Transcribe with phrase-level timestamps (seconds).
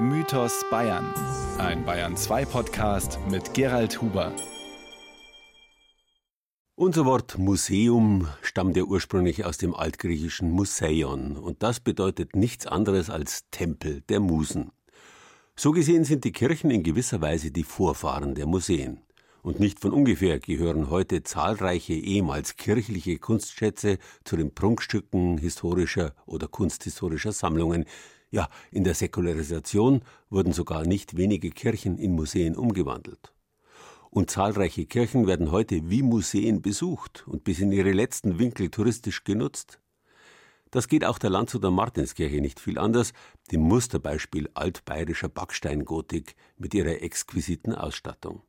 [0.00, 1.12] Mythos Bayern.
[1.58, 4.32] Ein Bayern 2 Podcast mit Gerald Huber.
[6.76, 13.10] Unser Wort Museum stammt ja ursprünglich aus dem altgriechischen Museion und das bedeutet nichts anderes
[13.10, 14.70] als Tempel der Musen.
[15.56, 19.02] So gesehen sind die Kirchen in gewisser Weise die Vorfahren der Museen.
[19.42, 26.46] Und nicht von ungefähr gehören heute zahlreiche ehemals kirchliche Kunstschätze zu den Prunkstücken historischer oder
[26.46, 27.84] kunsthistorischer Sammlungen,
[28.30, 33.32] ja, in der Säkularisation wurden sogar nicht wenige Kirchen in Museen umgewandelt.
[34.10, 39.24] Und zahlreiche Kirchen werden heute wie Museen besucht und bis in ihre letzten Winkel touristisch
[39.24, 39.80] genutzt.
[40.70, 43.12] Das geht auch der Landshuter Martinskirche nicht viel anders,
[43.52, 48.42] dem Musterbeispiel altbayerischer Backsteingotik mit ihrer exquisiten Ausstattung.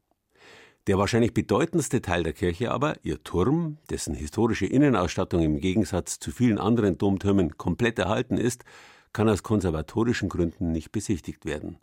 [0.88, 6.32] Der wahrscheinlich bedeutendste Teil der Kirche aber, ihr Turm, dessen historische Innenausstattung im Gegensatz zu
[6.32, 8.64] vielen anderen Domtürmen komplett erhalten ist,
[9.14, 11.78] kann aus konservatorischen Gründen nicht besichtigt werden.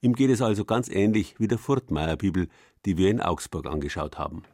[0.00, 2.48] Ihm geht es also ganz ähnlich wie der Furtmeier-Bibel,
[2.84, 4.44] die wir in Augsburg angeschaut haben.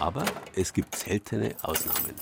[0.00, 2.14] Aber es gibt seltene Ausnahmen.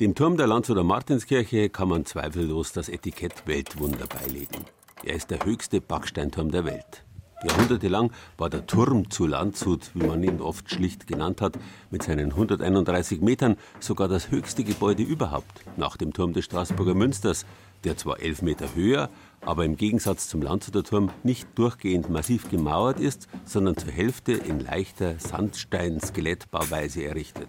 [0.00, 4.64] Dem Turm der Landshuter Martinskirche kann man zweifellos das Etikett Weltwunder beilegen.
[5.04, 7.04] Er ist der höchste Backsteinturm der Welt.
[7.44, 11.58] Jahrhundertelang war der Turm zu Landshut, wie man ihn oft schlicht genannt hat,
[11.90, 17.44] mit seinen 131 Metern sogar das höchste Gebäude überhaupt, nach dem Turm des Straßburger Münsters,
[17.84, 19.10] der zwar elf Meter höher,
[19.42, 24.60] aber im Gegensatz zum Landshuter Turm nicht durchgehend massiv gemauert ist, sondern zur Hälfte in
[24.60, 27.48] leichter Sandstein-Skelettbauweise errichtet.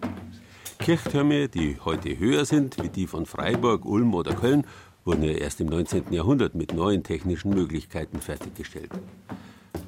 [0.80, 4.66] Kirchtürme, die heute höher sind, wie die von Freiburg, Ulm oder Köln,
[5.06, 6.12] wurden ja erst im 19.
[6.12, 8.92] Jahrhundert mit neuen technischen Möglichkeiten fertiggestellt.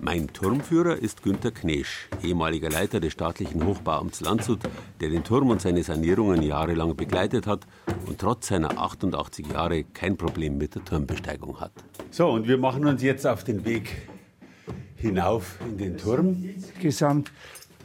[0.01, 4.59] Mein Turmführer ist Günter Knesch, ehemaliger Leiter des staatlichen Hochbauamts Landshut,
[5.01, 7.65] der den Turm und seine Sanierungen jahrelang begleitet hat
[8.05, 11.71] und trotz seiner 88 Jahre kein Problem mit der Turmbesteigung hat.
[12.11, 14.07] So, und wir machen uns jetzt auf den Weg
[14.95, 16.43] hinauf in den Turm.
[16.43, 17.31] Insgesamt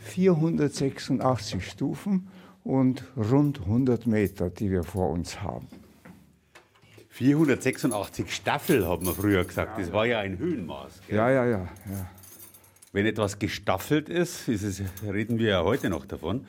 [0.01, 2.29] 486 Stufen
[2.63, 5.67] und rund 100 Meter, die wir vor uns haben.
[7.23, 9.79] 486 Staffel, hat man früher gesagt.
[9.79, 11.03] Das war ja ein Höhenmaß.
[11.07, 11.17] Gell?
[11.17, 12.11] Ja, ja, ja, ja.
[12.93, 16.45] Wenn etwas gestaffelt ist, ist es, reden wir ja heute noch davon.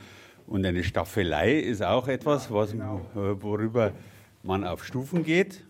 [0.48, 3.06] Und eine Staffelei ist auch etwas, was, genau.
[3.14, 3.92] worüber
[4.42, 5.64] man auf Stufen geht.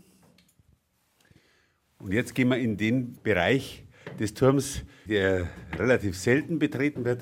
[1.99, 3.83] Und jetzt gehen wir in den Bereich
[4.21, 7.19] des Turms, der relativ selten betreten wird.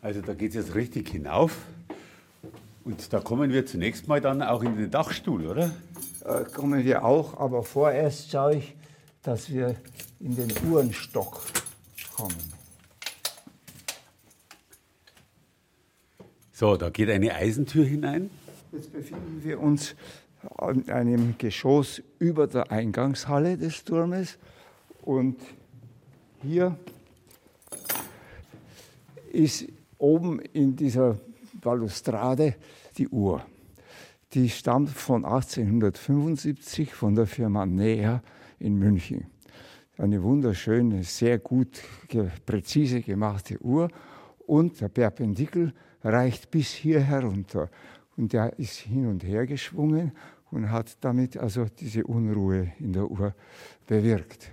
[0.00, 1.56] Also da geht es jetzt richtig hinauf.
[2.84, 5.72] Und da kommen wir zunächst mal dann auch in den Dachstuhl, oder?
[6.24, 8.74] Äh, kommen wir auch, aber vorerst schaue ich,
[9.22, 9.76] dass wir
[10.20, 11.42] in den Uhrenstock
[12.16, 12.52] kommen.
[16.52, 18.30] So, da geht eine Eisentür hinein.
[18.70, 19.96] Jetzt befinden wir uns
[20.56, 24.38] an einem Geschoss über der Eingangshalle des Turmes
[25.02, 25.36] und
[26.42, 26.76] hier
[29.32, 29.66] ist
[29.98, 31.18] oben in dieser
[31.60, 32.54] Balustrade
[32.98, 33.44] die Uhr.
[34.34, 38.22] Die stammt von 1875 von der Firma Näher
[38.58, 39.26] in München.
[39.98, 41.82] Eine wunderschöne, sehr gut,
[42.46, 43.88] präzise gemachte Uhr.
[44.46, 47.68] Und der Perpendikel reicht bis hier herunter.
[48.16, 50.12] Und der ist hin und her geschwungen
[50.50, 53.34] und hat damit also diese Unruhe in der Uhr
[53.86, 54.50] bewirkt.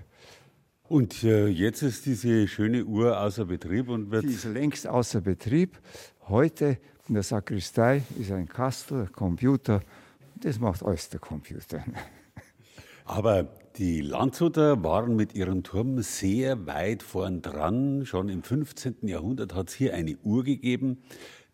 [0.89, 4.23] Und äh, jetzt ist diese schöne Uhr außer Betrieb und wird.
[4.23, 5.79] Die ist längst außer Betrieb.
[6.27, 9.81] Heute in der Sakristei ist ein Kastel, Computer.
[10.35, 11.83] Das macht alles der Computer.
[13.05, 13.47] Aber
[13.77, 18.05] die Landshuter waren mit ihrem Turm sehr weit vorn dran.
[18.05, 19.07] Schon im 15.
[19.07, 21.01] Jahrhundert hat es hier eine Uhr gegeben,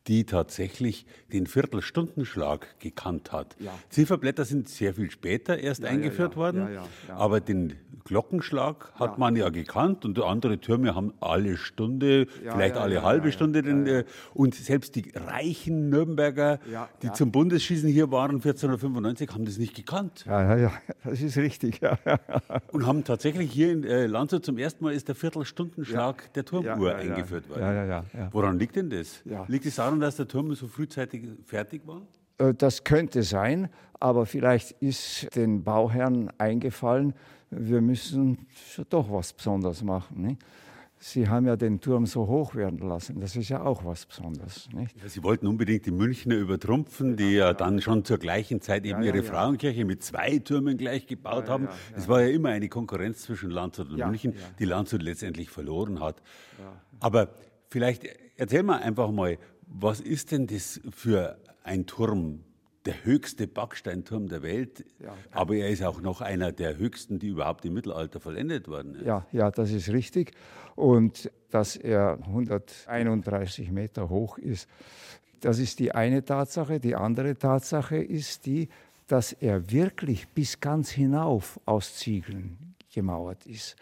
[0.07, 3.55] die tatsächlich den Viertelstundenschlag gekannt hat.
[3.59, 3.71] Ja.
[3.89, 6.67] Zifferblätter sind sehr viel später erst ja, eingeführt ja, worden,
[7.09, 7.73] aber den
[8.05, 13.63] Glockenschlag hat man ja gekannt und andere Türme haben alle Stunde, vielleicht alle halbe Stunde.
[13.63, 16.59] Den, äh, Und selbst die reichen Nürnberger,
[17.01, 20.23] die zum Bundesschießen hier waren 1495, haben das nicht gekannt.
[20.27, 20.71] Ja, ja, ja,
[21.03, 21.81] das ist richtig.
[22.71, 26.95] Und haben tatsächlich hier in äh, Landshut zum ersten Mal ist der Viertelstundenschlag der Turmuhr
[26.95, 28.03] eingeführt worden.
[28.31, 29.23] Woran liegt denn das?
[29.47, 32.01] Liegt es daran, dass der Turm so frühzeitig fertig war?
[32.37, 33.69] Äh, das könnte sein,
[33.99, 37.13] aber vielleicht ist den Bauherren eingefallen,
[37.49, 38.47] wir müssen
[38.89, 40.21] doch was Besonderes machen.
[40.21, 40.41] Nicht?
[40.97, 43.19] Sie haben ja den Turm so hoch werden lassen.
[43.19, 44.67] Das ist ja auch was Besonderes.
[44.73, 44.95] Nicht?
[45.01, 49.01] Ja, Sie wollten unbedingt die Münchner übertrumpfen, die ja dann schon zur gleichen Zeit eben
[49.01, 51.67] ja, ihre ja, Frauenkirche mit zwei Türmen gleich gebaut haben.
[51.95, 56.21] Es war ja immer eine Konkurrenz zwischen Landshut und München, die Landshut letztendlich verloren hat.
[56.99, 57.29] Aber
[57.69, 58.05] vielleicht
[58.37, 62.43] erzähl mal einfach mal, was ist denn das für ein Turm,
[62.85, 65.15] der höchste Backsteinturm der Welt, ja.
[65.31, 69.03] aber er ist auch noch einer der höchsten, die überhaupt im Mittelalter vollendet wurden.
[69.03, 70.33] Ja, ja, das ist richtig.
[70.75, 74.69] Und dass er 131 Meter hoch ist,
[75.41, 76.79] das ist die eine Tatsache.
[76.79, 78.69] Die andere Tatsache ist die,
[79.07, 83.75] dass er wirklich bis ganz hinauf aus Ziegeln gemauert ist.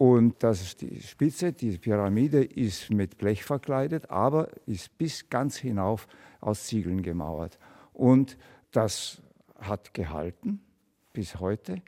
[0.00, 6.08] Und das die Spitze, die Pyramide ist mit Blech verkleidet, aber ist bis ganz hinauf
[6.40, 7.58] aus Ziegeln gemauert.
[7.92, 8.38] Und
[8.70, 9.20] das
[9.58, 10.62] hat gehalten
[11.12, 11.82] bis heute.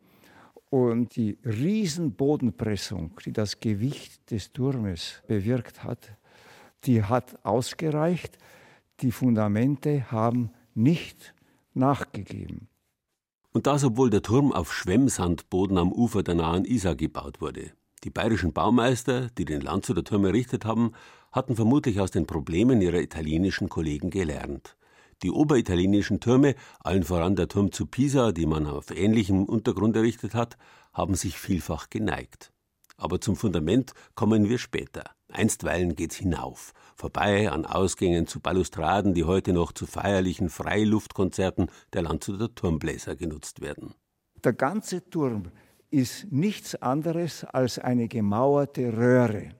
[0.69, 6.15] Und die Riesenbodenpressung, die das Gewicht des Turmes bewirkt hat,
[6.85, 8.37] die hat ausgereicht.
[9.01, 11.35] Die Fundamente haben nicht
[11.73, 12.69] nachgegeben.
[13.55, 17.73] Und das, obwohl der Turm auf Schwemmsandboden am Ufer der nahen Isar gebaut wurde.
[18.05, 20.93] Die bayerischen Baumeister, die den Landshuter Turm errichtet haben,
[21.31, 24.77] hatten vermutlich aus den Problemen ihrer italienischen Kollegen gelernt.
[25.23, 30.35] Die oberitalienischen Türme, allen voran der Turm zu Pisa, die man auf ähnlichem Untergrund errichtet
[30.35, 30.59] hat,
[30.93, 32.53] haben sich vielfach geneigt.
[32.97, 35.05] Aber zum Fundament kommen wir später.
[35.29, 42.03] Einstweilen geht's hinauf, vorbei an Ausgängen zu Balustraden, die heute noch zu feierlichen Freiluftkonzerten der
[42.03, 43.95] Landshuter Turmbläser genutzt werden.
[44.45, 45.53] Der ganze Turm
[45.93, 49.51] ist nichts anderes als eine gemauerte Röhre.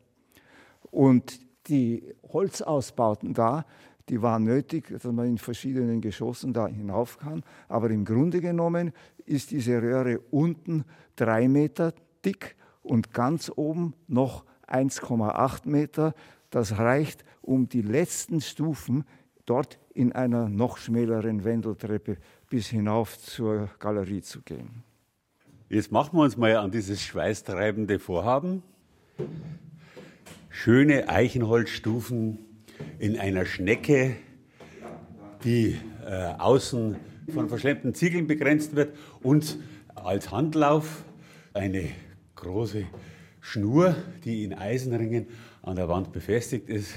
[0.91, 2.03] Und die
[2.33, 3.65] Holzausbauten da
[4.09, 7.43] die waren nötig, dass man in verschiedenen Geschossen da hinauf kann.
[7.69, 8.93] Aber im Grunde genommen
[9.25, 10.85] ist diese Röhre unten
[11.17, 11.95] drei Meter
[12.25, 16.15] dick und ganz oben noch 1,8 Meter.
[16.51, 19.05] Das reicht, um die letzten Stufen
[19.47, 22.17] dort in einer noch schmäleren Wendeltreppe
[22.51, 24.83] bis hinauf zur Galerie zu gehen.
[25.73, 28.63] Jetzt machen wir uns mal an dieses schweißtreibende Vorhaben.
[30.51, 32.41] Schöne Eichenholzstufen
[32.99, 34.17] in einer Schnecke,
[35.45, 36.97] die äh, außen
[37.33, 39.57] von verschlemmten Ziegeln begrenzt wird und
[39.95, 41.05] als Handlauf
[41.55, 41.89] eine
[42.35, 42.85] große
[43.41, 43.97] Schnur,
[44.27, 45.29] die in Eisenringen
[45.63, 46.93] an der Wand befestigt ist.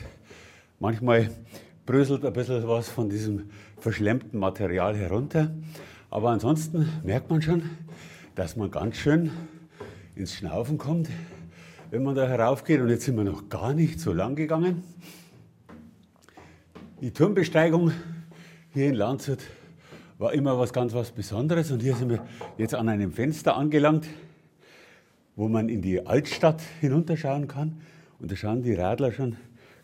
[0.81, 1.30] Manchmal
[1.86, 5.56] bröselt ein bisschen was von diesem verschlemmten Material herunter,
[6.10, 7.69] aber ansonsten merkt man schon,
[8.35, 9.31] dass man ganz schön
[10.15, 11.09] ins Schnaufen kommt,
[11.89, 12.81] wenn man da heraufgeht.
[12.81, 14.83] Und jetzt sind wir noch gar nicht so lang gegangen.
[16.99, 17.91] Die Turmbesteigung
[18.73, 19.39] hier in Landshut
[20.17, 22.25] war immer was ganz was Besonderes und hier sind wir
[22.57, 24.05] jetzt an einem Fenster angelangt,
[25.35, 27.81] wo man in die Altstadt hinunterschauen kann.
[28.19, 29.37] Und da schauen die Radler schon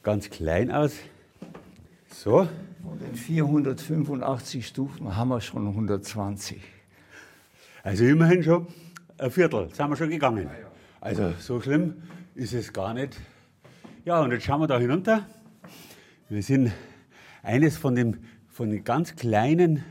[0.04, 0.94] ganz klein aus.
[2.10, 2.48] So.
[2.82, 6.62] Von den 485 Stufen haben wir schon 120.
[7.84, 8.68] Also immerhin schon
[9.18, 10.48] ein Viertel, sind wir schon gegangen.
[11.00, 11.96] Also so schlimm
[12.36, 13.20] ist es gar nicht.
[14.06, 15.26] Ja, und jetzt schauen wir da hinunter.
[16.30, 16.72] Wir sind
[17.42, 18.20] eines von dem,
[18.50, 19.84] von dem ganz kleinen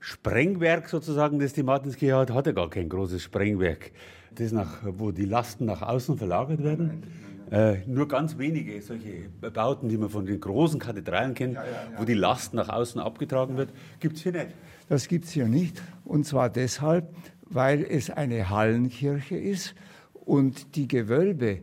[0.00, 3.92] Sprengwerk sozusagen, das die Martinskirche hat, hat er gar kein großes Sprengwerk,
[4.34, 7.02] das nach, wo die Lasten nach außen verlagert werden.
[7.50, 11.70] Äh, nur ganz wenige solche Bauten, die man von den großen Kathedralen kennt, ja, ja,
[11.70, 11.98] ja.
[11.98, 14.54] wo die Last nach außen abgetragen wird, gibt es hier nicht.
[14.88, 15.82] Das gibt es hier nicht.
[16.04, 17.12] Und zwar deshalb,
[17.48, 19.74] weil es eine Hallenkirche ist
[20.12, 21.58] und die Gewölbe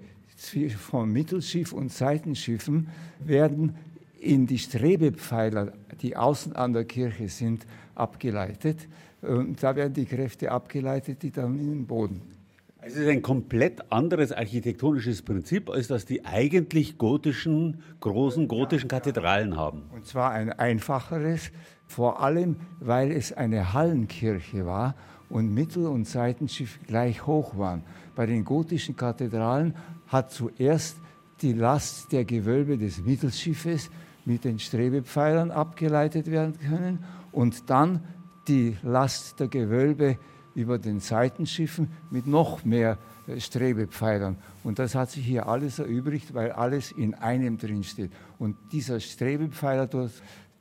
[0.77, 3.75] von Mittelschiff und Seitenschiffen werden
[4.19, 8.87] in die Strebepfeiler, die außen an der Kirche sind, abgeleitet.
[9.21, 12.36] Und da werden die Kräfte abgeleitet, die dann in den Boden.
[12.79, 19.57] Es ist ein komplett anderes architektonisches Prinzip, als das die eigentlich gotischen, großen gotischen Kathedralen
[19.57, 19.83] haben.
[19.93, 21.51] Und zwar ein einfacheres,
[21.87, 24.95] vor allem, weil es eine Hallenkirche war
[25.29, 27.83] und Mittel- und Seitenschiff gleich hoch waren.
[28.15, 29.75] Bei den gotischen Kathedralen
[30.07, 30.97] hat zuerst
[31.41, 33.89] die Last der Gewölbe des Mittelschiffes
[34.25, 38.03] mit den Strebepfeilern abgeleitet werden können und dann
[38.47, 40.17] die Last der Gewölbe
[40.57, 42.97] über den Seitenschiffen mit noch mehr
[43.27, 44.35] äh, Strebepfeilern.
[44.63, 48.11] Und das hat sich hier alles erübrigt, weil alles in einem drin steht.
[48.39, 49.87] Und dieser Strebepfeiler,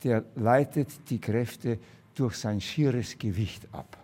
[0.05, 1.79] der leitet die Kräfte
[2.15, 3.97] durch sein schieres Gewicht ab.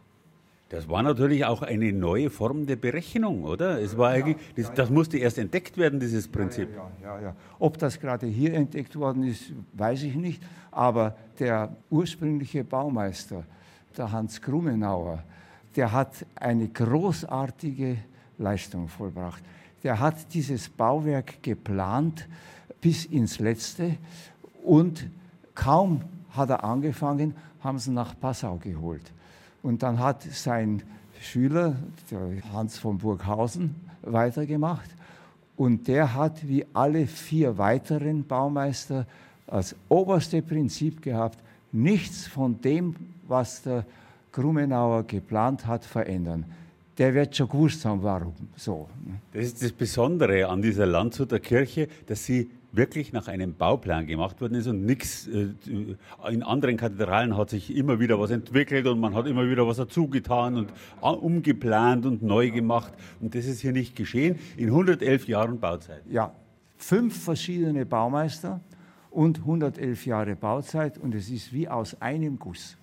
[0.70, 3.78] Das war natürlich auch eine neue Form der Berechnung, oder?
[3.78, 6.70] Es war ja, das, das, musste erst entdeckt werden, dieses Prinzip.
[6.74, 10.42] Ja, ja, ja, Ob das gerade hier entdeckt worden ist, weiß ich nicht.
[10.70, 13.44] Aber der ursprüngliche Baumeister,
[13.98, 15.22] der Hans Krumenauer,
[15.76, 17.98] der hat eine großartige
[18.38, 19.42] Leistung vollbracht.
[19.82, 22.28] Der hat dieses Bauwerk geplant
[22.80, 23.96] bis ins Letzte
[24.64, 25.08] und
[25.54, 29.12] kaum hat er angefangen, haben sie nach Passau geholt.
[29.62, 30.82] Und dann hat sein
[31.20, 31.76] Schüler,
[32.52, 34.90] Hans von Burghausen, weitergemacht.
[35.56, 39.06] Und der hat wie alle vier weiteren Baumeister
[39.46, 41.38] als oberste Prinzip gehabt,
[41.70, 42.96] nichts von dem,
[43.28, 43.84] was der
[44.32, 46.44] Grumenauer geplant hat, verändern.
[46.98, 48.88] Der wird schon gewusst haben, warum so.
[49.04, 49.20] Ne?
[49.32, 54.40] Das ist das Besondere an dieser Landshuter Kirche, dass sie wirklich nach einem Bauplan gemacht
[54.40, 55.28] worden ist und nichts.
[55.28, 55.48] Äh,
[56.28, 59.76] in anderen Kathedralen hat sich immer wieder was entwickelt und man hat immer wieder was
[59.76, 62.92] dazugetan und umgeplant und neu gemacht.
[63.20, 66.02] Und das ist hier nicht geschehen in 111 Jahren Bauzeit.
[66.10, 66.32] Ja,
[66.76, 68.60] fünf verschiedene Baumeister
[69.10, 72.76] und 111 Jahre Bauzeit und es ist wie aus einem Guss.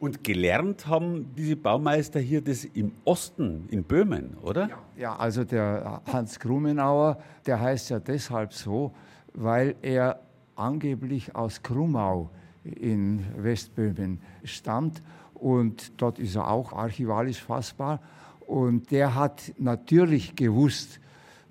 [0.00, 4.70] Und gelernt haben diese Baumeister hier das im Osten, in Böhmen, oder?
[4.70, 8.94] Ja, ja also der Hans Krumenauer, der heißt ja deshalb so,
[9.34, 10.20] weil er
[10.56, 12.30] angeblich aus Krumau
[12.64, 15.02] in Westböhmen stammt
[15.34, 18.00] und dort ist er auch archivalisch fassbar.
[18.46, 20.98] Und der hat natürlich gewusst,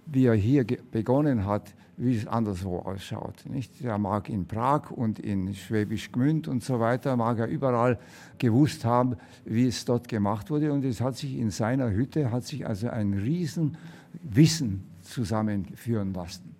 [0.07, 3.45] wie er hier begonnen hat, wie es anderswo ausschaut.
[3.49, 3.81] Nicht?
[3.83, 7.99] Er mag in Prag und in Schwäbisch Gmünd und so weiter, mag er überall
[8.37, 10.71] gewusst haben, wie es dort gemacht wurde.
[10.71, 16.55] Und es hat sich in seiner Hütte, hat sich also ein Riesenwissen zusammenführen lassen.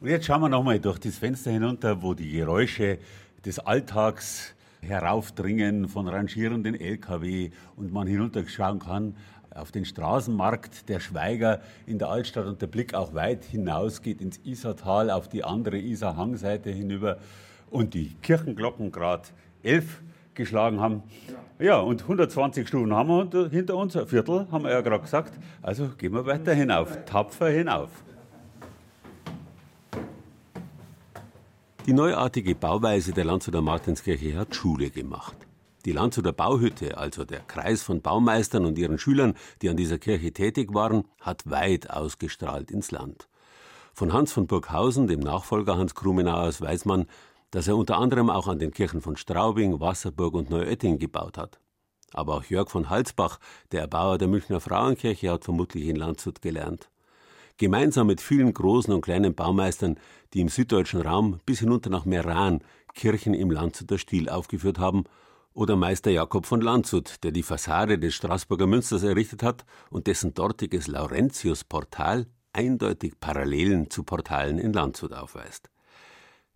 [0.00, 2.98] Und jetzt schauen wir nochmal durch das Fenster hinunter, wo die Geräusche
[3.44, 9.16] des Alltags heraufdringen von rangierenden Lkw und man hinunterschauen kann
[9.54, 14.38] auf den Straßenmarkt der Schweiger in der Altstadt und der Blick auch weit hinausgeht ins
[14.44, 17.18] Isartal auf die andere Isarhangseite hinüber
[17.70, 19.28] und die Kirchenglocken gerade
[19.62, 20.02] elf
[20.34, 21.02] geschlagen haben.
[21.58, 21.66] Ja.
[21.66, 25.34] ja, und 120 Stufen haben wir hinter uns, ein Viertel, haben wir ja gerade gesagt.
[25.62, 27.90] Also gehen wir weiter hinauf, tapfer hinauf.
[31.86, 35.47] Die neuartige Bauweise der Landshuter Martinskirche hat Schule gemacht.
[35.88, 40.34] Die Landshuter Bauhütte, also der Kreis von Baumeistern und ihren Schülern, die an dieser Kirche
[40.34, 43.26] tätig waren, hat weit ausgestrahlt ins Land.
[43.94, 47.06] Von Hans von Burghausen, dem Nachfolger Hans Krumenauers, weiß man,
[47.52, 51.58] dass er unter anderem auch an den Kirchen von Straubing, Wasserburg und Neuötting gebaut hat.
[52.12, 53.40] Aber auch Jörg von Halsbach,
[53.72, 56.90] der Erbauer der Münchner Frauenkirche, hat vermutlich in Landshut gelernt.
[57.56, 59.98] Gemeinsam mit vielen großen und kleinen Baumeistern,
[60.34, 65.04] die im süddeutschen Raum bis hinunter nach Meran Kirchen im Landshuter Stil aufgeführt haben,
[65.54, 70.34] oder Meister Jakob von Landshut, der die Fassade des Straßburger Münsters errichtet hat und dessen
[70.34, 75.70] dortiges Laurentius-Portal eindeutig Parallelen zu Portalen in Landshut aufweist.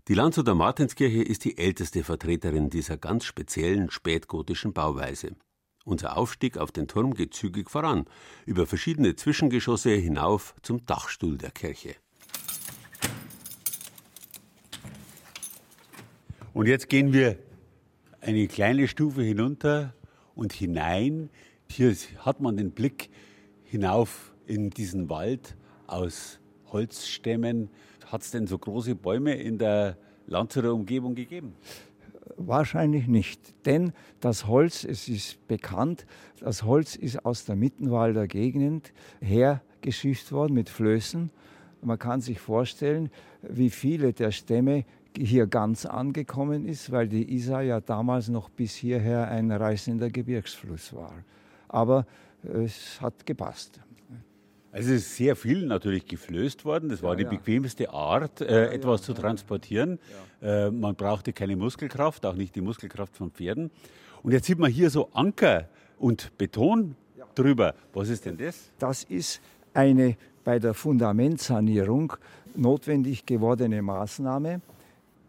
[0.08, 5.36] Die Landshuter Martinskirche ist die älteste Vertreterin dieser ganz speziellen spätgotischen Bauweise.
[5.84, 8.06] Unser Aufstieg auf den Turm geht zügig voran,
[8.46, 11.94] über verschiedene Zwischengeschosse hinauf zum Dachstuhl der Kirche.
[16.52, 17.38] Und jetzt gehen wir
[18.22, 19.94] eine kleine Stufe hinunter
[20.34, 21.28] und hinein.
[21.68, 23.10] Hier hat man den Blick
[23.64, 25.56] hinauf in diesen Wald
[25.88, 26.38] aus
[26.70, 27.68] Holzstämmen.
[28.06, 31.54] Hat es denn so große Bäume in der Landshuter Umgebung gegeben?
[32.36, 36.06] Wahrscheinlich nicht, denn das Holz, es ist bekannt,
[36.38, 41.30] das Holz ist aus der Mittenwalder Gegend hergeschifft worden mit Flößen.
[41.82, 43.10] Man kann sich vorstellen,
[43.42, 44.84] wie viele der Stämme
[45.16, 50.92] hier ganz angekommen ist, weil die Isar ja damals noch bis hierher ein reißender Gebirgsfluss
[50.94, 51.12] war.
[51.68, 52.06] Aber
[52.42, 53.80] es hat gepasst.
[54.72, 56.88] Also es ist sehr viel natürlich geflößt worden.
[56.88, 57.30] Das war ja, die ja.
[57.30, 59.98] bequemste Art, äh, ja, etwas zu transportieren.
[60.40, 63.70] Äh, man brauchte keine Muskelkraft, auch nicht die Muskelkraft von Pferden.
[64.22, 66.96] Und jetzt sieht man hier so Anker und Beton
[67.34, 67.74] drüber.
[67.92, 68.70] Was ist denn das?
[68.78, 69.42] Das ist
[69.74, 72.14] eine bei der Fundamentsanierung
[72.56, 74.62] notwendig gewordene Maßnahme.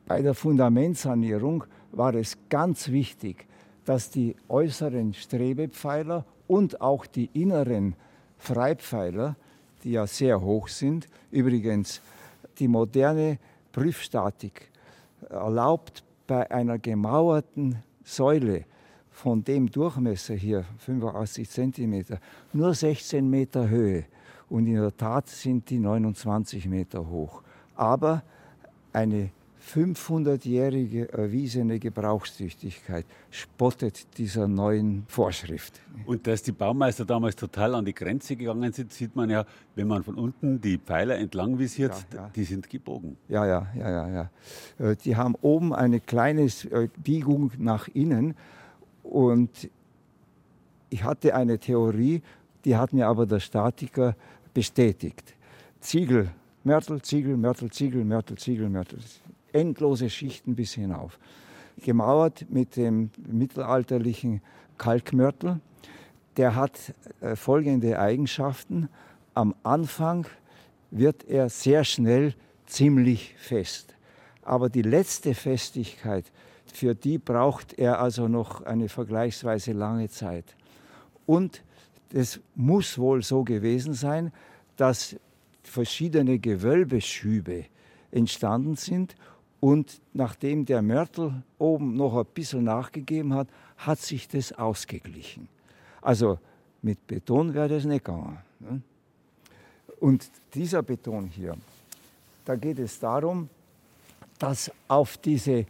[0.05, 3.45] Bei der Fundamentsanierung war es ganz wichtig,
[3.85, 7.95] dass die äußeren Strebepfeiler und auch die inneren
[8.37, 9.35] Freipfeiler,
[9.83, 12.01] die ja sehr hoch sind, übrigens
[12.59, 13.39] die moderne
[13.71, 14.69] Prüfstatik
[15.29, 18.65] erlaubt bei einer gemauerten Säule
[19.09, 22.05] von dem Durchmesser hier, 85 cm,
[22.51, 24.05] nur 16 Meter Höhe.
[24.49, 27.41] Und in der Tat sind die 29 Meter hoch.
[27.75, 28.23] Aber
[28.91, 29.31] eine
[29.71, 35.79] 500-jährige erwiesene Gebrauchstüchtigkeit spottet dieser neuen Vorschrift.
[36.05, 39.87] Und dass die Baumeister damals total an die Grenze gegangen sind, sieht man ja, wenn
[39.87, 42.31] man von unten die Pfeiler entlang visiert, ja, ja.
[42.35, 43.17] die sind gebogen.
[43.29, 44.89] Ja, ja, ja, ja, ja.
[44.91, 48.35] Äh, die haben oben eine kleine äh, Biegung nach innen
[49.01, 49.69] und
[50.89, 52.21] ich hatte eine Theorie,
[52.65, 54.15] die hat mir aber der Statiker
[54.53, 55.35] bestätigt.
[55.79, 56.29] Ziegel,
[56.63, 58.99] Mörtel, Ziegel, Mörtel, Ziegel, Mörtel, Ziegel, Mörtel
[59.53, 61.19] endlose Schichten bis hinauf.
[61.77, 64.41] Gemauert mit dem mittelalterlichen
[64.77, 65.59] Kalkmörtel.
[66.37, 68.89] Der hat äh, folgende Eigenschaften.
[69.33, 70.27] Am Anfang
[70.91, 73.95] wird er sehr schnell ziemlich fest.
[74.41, 76.25] Aber die letzte Festigkeit
[76.73, 80.55] für die braucht er also noch eine vergleichsweise lange Zeit.
[81.25, 81.63] Und
[82.11, 84.31] es muss wohl so gewesen sein,
[84.75, 85.15] dass
[85.63, 87.65] verschiedene Gewölbeschübe
[88.11, 89.15] entstanden sind
[89.63, 95.47] und nachdem der Mörtel oben noch ein bisschen nachgegeben hat, hat sich das ausgeglichen.
[96.01, 96.37] Also
[96.81, 98.39] mit Beton wäre das nicht gegangen.
[98.59, 98.81] Ne?
[100.01, 101.55] Und dieser Beton hier,
[102.43, 103.47] da geht es darum,
[104.37, 105.65] dass auf diese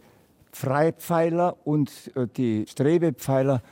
[0.50, 3.62] Freipfeiler und äh, die Strebepfeiler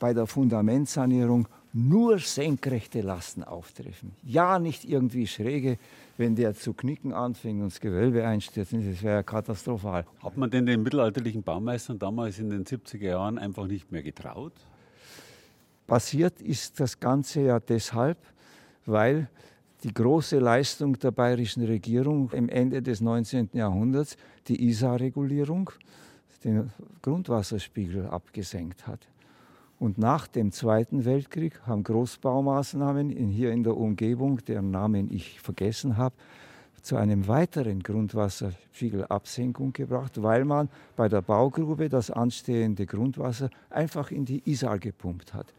[0.00, 4.10] bei der Fundamentsanierung nur senkrechte Lasten auftreffen.
[4.24, 5.78] Ja, nicht irgendwie schräge,
[6.16, 10.04] wenn der zu knicken anfängt und das Gewölbe einstürzt, das wäre ja katastrophal.
[10.22, 14.52] Hat man denn den mittelalterlichen Baumeistern damals in den 70er Jahren einfach nicht mehr getraut?
[15.86, 18.18] Passiert ist das Ganze ja deshalb,
[18.86, 19.28] weil
[19.84, 23.50] die große Leistung der bayerischen Regierung am Ende des 19.
[23.52, 24.16] Jahrhunderts
[24.46, 25.70] die Isar-Regulierung
[26.44, 26.70] den
[27.02, 29.08] Grundwasserspiegel abgesenkt hat.
[29.82, 35.40] Und nach dem Zweiten Weltkrieg haben Großbaumaßnahmen in, hier in der Umgebung, deren Namen ich
[35.40, 36.14] vergessen habe,
[36.82, 44.24] zu einem weiteren Grundwasserspiegelabsenkung gebracht, weil man bei der Baugrube das anstehende Grundwasser einfach in
[44.24, 45.52] die Isar gepumpt hat.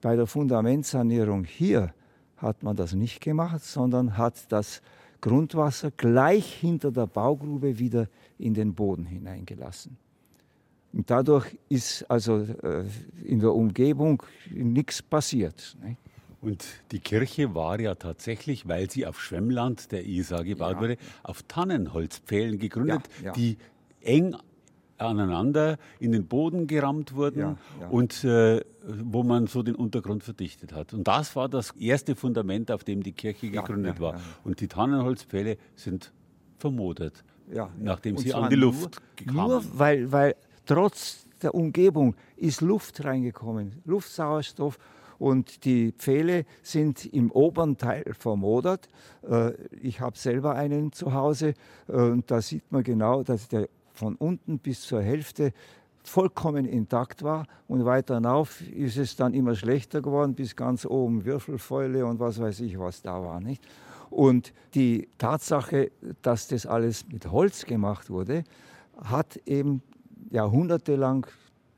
[0.00, 1.94] Bei der Fundamentsanierung hier
[2.38, 4.82] hat man das nicht gemacht, sondern hat das
[5.20, 9.96] Grundwasser gleich hinter der Baugrube wieder in den Boden hineingelassen.
[10.92, 12.84] Und dadurch ist also äh,
[13.24, 15.76] in der Umgebung nichts passiert.
[16.40, 20.80] Und die Kirche war ja tatsächlich, weil sie auf Schwemmland der Isar gebaut ja.
[20.80, 23.32] wurde, auf Tannenholzpfählen gegründet, ja, ja.
[23.32, 23.56] die
[24.00, 24.36] eng
[24.98, 27.58] aneinander in den Boden gerammt wurden
[27.90, 30.92] und äh, wo man so den Untergrund verdichtet hat.
[30.92, 34.20] Und das war das erste Fundament, auf dem die Kirche gegründet war.
[34.44, 36.12] Und die Tannenholzpfähle sind
[36.58, 37.24] vermodert,
[37.78, 39.48] nachdem sie an die Luft nur, kamen.
[39.48, 40.36] Nur weil, weil
[40.72, 44.78] trotz der Umgebung ist Luft reingekommen, Luftsauerstoff.
[45.18, 48.88] Und die Pfähle sind im oberen Teil vermodert.
[49.28, 49.52] Äh,
[49.82, 51.54] ich habe selber einen zu Hause
[51.88, 55.52] äh, und da sieht man genau, dass der von unten bis zur Hälfte
[56.02, 61.24] vollkommen intakt war und weiter hinauf ist es dann immer schlechter geworden, bis ganz oben
[61.24, 63.40] Würfelfäule und was weiß ich, was da war.
[63.40, 63.62] Nicht?
[64.10, 65.92] Und die Tatsache,
[66.22, 68.42] dass das alles mit Holz gemacht wurde,
[69.04, 69.82] hat eben
[70.32, 71.26] jahrhundertelang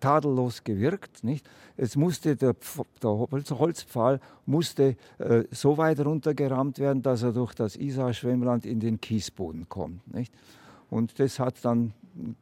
[0.01, 1.25] tadellos gewirkt.
[1.25, 1.47] Nicht?
[1.77, 2.55] Es musste der,
[3.03, 9.01] der Holzpfahl musste äh, so weit runtergerammt werden, dass er durch das Isar-Schwemmland in den
[9.01, 10.07] Kiesboden kommt.
[10.13, 10.33] Nicht?
[10.95, 11.93] Und das hat dann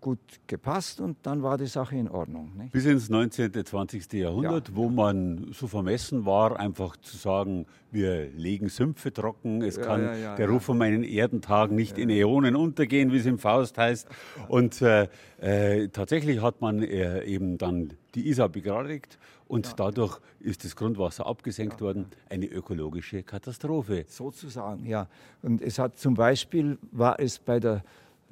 [0.03, 2.53] gut gepasst und dann war die Sache in Ordnung.
[2.55, 2.73] Nicht?
[2.73, 4.13] Bis ins 19., 20.
[4.13, 4.77] Jahrhundert, ja.
[4.77, 10.03] wo man so vermessen war, einfach zu sagen, wir legen Sümpfe trocken, es ja, kann
[10.21, 14.07] ja, der Ruf von meinen Erdentagen nicht in Äonen untergehen, wie es im Faust heißt.
[14.49, 15.09] Und äh,
[15.41, 21.25] äh, tatsächlich hat man äh, eben dann die Isar begradigt und dadurch ist das Grundwasser
[21.25, 22.05] abgesenkt worden.
[22.29, 24.05] Eine ökologische Katastrophe.
[24.09, 25.09] Sozusagen, ja.
[25.41, 27.83] Und es hat zum Beispiel, war es bei der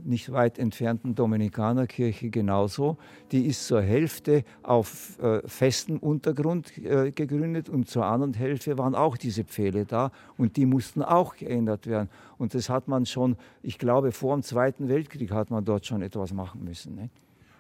[0.05, 2.99] nicht weit entfernten Dominikanerkirche genauso.
[3.33, 8.95] Die ist zur Hälfte auf äh, festem Untergrund äh, gegründet und zur anderen Hälfte waren
[8.95, 12.09] auch diese Pfähle da und die mussten auch geändert werden.
[12.39, 16.03] Und das hat man schon, ich glaube, vor dem Zweiten Weltkrieg hat man dort schon
[16.03, 16.95] etwas machen müssen.
[16.95, 17.11] Ne?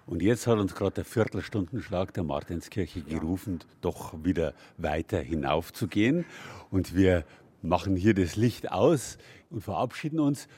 [0.07, 6.25] Und jetzt hat uns gerade der Viertelstundenschlag der Martinskirche gerufen, doch wieder weiter hinaufzugehen.
[6.71, 7.25] Und wir
[7.63, 9.19] machen hier das Licht aus
[9.51, 10.49] und verabschieden uns.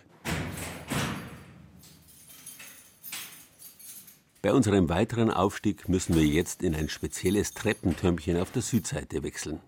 [4.42, 9.60] Bei unserem weiteren Aufstieg müssen wir jetzt in ein spezielles Treppentürmchen auf der Südseite wechseln.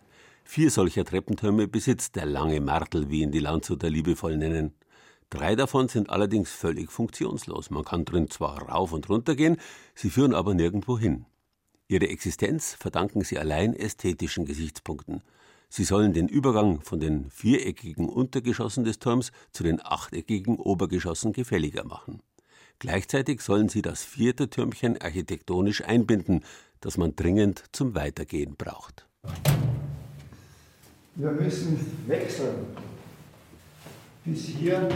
[0.43, 4.75] Vier solcher Treppentürme besitzt der lange Martel, wie ihn die Landshuter liebevoll nennen.
[5.31, 7.71] Drei davon sind allerdings völlig funktionslos.
[7.71, 9.59] Man kann drin zwar rauf und runter gehen,
[9.95, 11.25] sie führen aber nirgendwo hin.
[11.87, 15.23] Ihre Existenz verdanken sie allein ästhetischen Gesichtspunkten.
[15.69, 21.85] Sie sollen den Übergang von den viereckigen Untergeschossen des Turms zu den achteckigen Obergeschossen gefälliger
[21.85, 22.23] machen.
[22.79, 26.43] Gleichzeitig sollen sie das vierte Türmchen architektonisch einbinden,
[26.81, 29.07] das man dringend zum Weitergehen braucht.
[31.15, 32.67] Wir müssen wechseln.
[34.25, 34.89] Bis hier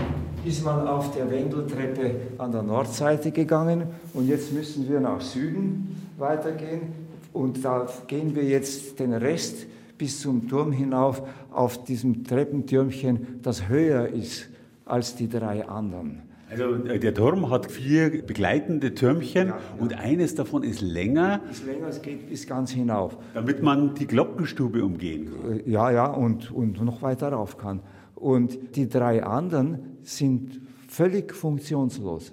[0.45, 6.11] ist man auf der Wendeltreppe an der Nordseite gegangen und jetzt müssen wir nach Süden
[6.17, 6.93] weitergehen
[7.33, 9.67] und da gehen wir jetzt den Rest
[9.99, 14.49] bis zum Turm hinauf auf diesem Treppentürmchen, das höher ist
[14.85, 16.28] als die drei anderen.
[16.51, 19.61] Also äh, der Turm hat vier begleitende Türmchen ja, ja.
[19.79, 21.41] und eines davon ist länger.
[21.51, 23.17] Ist länger, es geht bis ganz hinauf.
[23.35, 25.61] Damit man die Glockenstube umgehen kann.
[25.61, 27.81] Äh, ja, ja, und, und noch weiter rauf kann.
[28.15, 32.33] Und die drei anderen sind völlig funktionslos.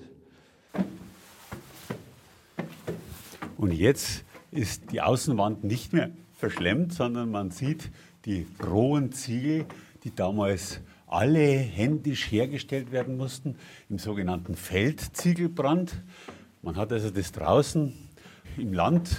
[3.58, 7.92] Und jetzt ist die Außenwand nicht mehr verschlemmt, sondern man sieht
[8.26, 9.66] die rohen Ziegel,
[10.04, 13.56] die damals alle händisch hergestellt werden mussten,
[13.90, 16.04] im sogenannten Feldziegelbrand.
[16.62, 17.94] Man hat also das draußen
[18.58, 19.18] im Land,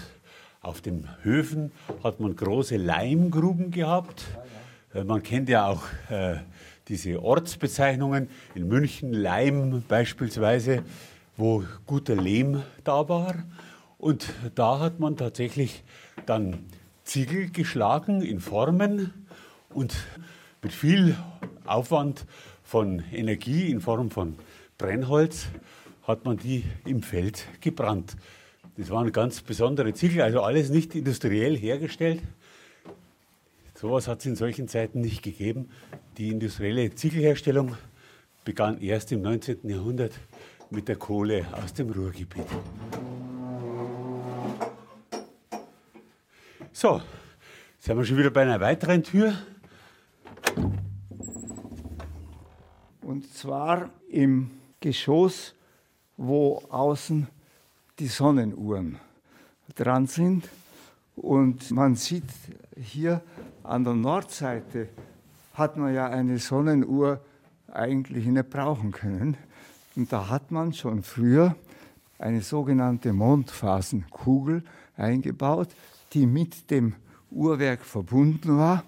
[0.66, 1.70] auf den Höfen,
[2.02, 4.24] hat man große Leimgruben gehabt.
[4.92, 6.38] Äh, man kennt ja auch äh,
[6.88, 10.82] diese Ortsbezeichnungen, in München Leim beispielsweise,
[11.36, 13.34] wo guter Lehm da war.
[13.98, 15.84] Und da hat man tatsächlich
[16.26, 16.58] dann
[17.04, 19.12] Ziegel geschlagen in Formen
[19.70, 19.94] und
[20.66, 21.16] mit viel
[21.64, 22.26] Aufwand
[22.64, 24.34] von Energie in Form von
[24.78, 25.46] Brennholz
[26.02, 28.16] hat man die im Feld gebrannt.
[28.76, 32.20] Das waren ganz besondere Ziegel, also alles nicht industriell hergestellt.
[33.76, 35.70] Sowas hat es in solchen Zeiten nicht gegeben.
[36.18, 37.76] Die industrielle Ziegelherstellung
[38.44, 39.68] begann erst im 19.
[39.68, 40.14] Jahrhundert
[40.70, 42.48] mit der Kohle aus dem Ruhrgebiet.
[46.72, 47.00] So,
[47.76, 49.32] jetzt sind wir schon wieder bei einer weiteren Tür.
[53.02, 55.54] Und zwar im Geschoss,
[56.16, 57.28] wo außen
[57.98, 58.98] die Sonnenuhren
[59.74, 60.48] dran sind.
[61.14, 62.24] Und man sieht
[62.76, 63.22] hier
[63.62, 64.88] an der Nordseite
[65.54, 67.20] hat man ja eine Sonnenuhr
[67.72, 69.36] eigentlich nicht brauchen können.
[69.96, 71.56] Und da hat man schon früher
[72.18, 74.62] eine sogenannte Mondphasenkugel
[74.96, 75.68] eingebaut,
[76.12, 76.94] die mit dem
[77.30, 78.84] Uhrwerk verbunden war.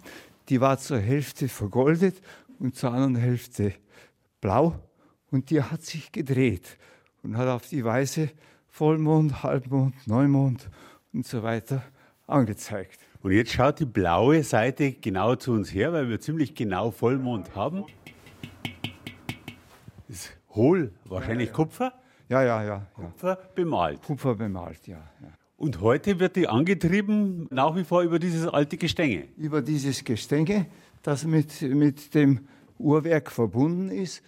[0.49, 2.21] Die war zur Hälfte vergoldet
[2.59, 3.75] und zur anderen Hälfte
[4.41, 4.75] blau
[5.31, 6.79] und die hat sich gedreht
[7.23, 8.31] und hat auf die Weise
[8.69, 10.71] Vollmond, Halbmond, Neumond
[11.13, 11.83] und so weiter
[12.27, 12.99] angezeigt.
[13.23, 17.55] Und jetzt schaut die blaue Seite genau zu uns her, weil wir ziemlich genau Vollmond
[17.57, 17.85] haben.
[20.09, 21.57] Ist hohl, wahrscheinlich ja, ja.
[21.57, 21.93] Kupfer.
[22.29, 22.87] Ja, ja, ja, ja.
[22.95, 24.03] Kupfer bemalt.
[24.03, 25.29] Kupfer bemalt, ja, ja.
[25.59, 29.25] Und heute wird die angetrieben nach wie vor über dieses alte Gestänge.
[29.37, 30.67] Über dieses Gestänge,
[31.03, 32.47] das mit, mit dem
[32.79, 34.23] Uhrwerk verbunden ist.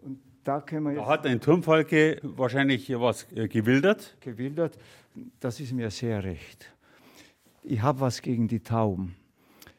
[0.00, 4.16] Und da können wir jetzt Da hat ein Turmfalke wahrscheinlich was äh, gewildert.
[4.20, 4.78] gewildert.
[5.40, 6.72] Das ist mir sehr recht.
[7.62, 9.14] Ich habe was gegen die Tauben.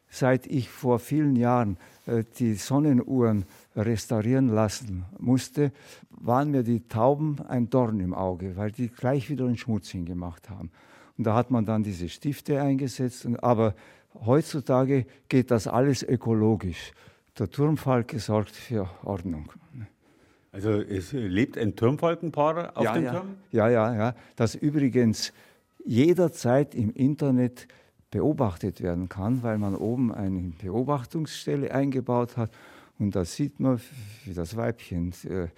[0.10, 5.72] Seit ich vor vielen Jahren äh, die Sonnenuhren restaurieren lassen musste,
[6.10, 10.50] waren mir die Tauben ein Dorn im Auge, weil die gleich wieder einen Schmutz hingemacht
[10.50, 10.72] haben.
[11.18, 13.26] Und da hat man dann diese Stifte eingesetzt.
[13.26, 13.76] Und, aber
[14.26, 16.94] heutzutage geht das alles ökologisch.
[17.38, 19.52] Der Turmfalke sorgt für Ordnung.
[20.52, 23.12] Also es lebt ein Turmfalkenpaar auf ja, dem ja.
[23.12, 23.28] Turm.
[23.52, 24.16] Ja, ja, ja.
[24.36, 25.34] Das übrigens
[25.84, 27.68] jederzeit im Internet
[28.12, 32.52] beobachtet werden kann, weil man oben eine Beobachtungsstelle eingebaut hat.
[33.04, 33.82] Und da sieht man,
[34.24, 35.50] wie das Weibchen äh,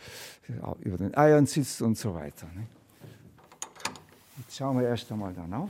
[0.81, 2.47] über den Eiern sitzt und so weiter.
[2.55, 2.65] Ne?
[4.39, 5.69] Jetzt schauen wir erst einmal dann auf.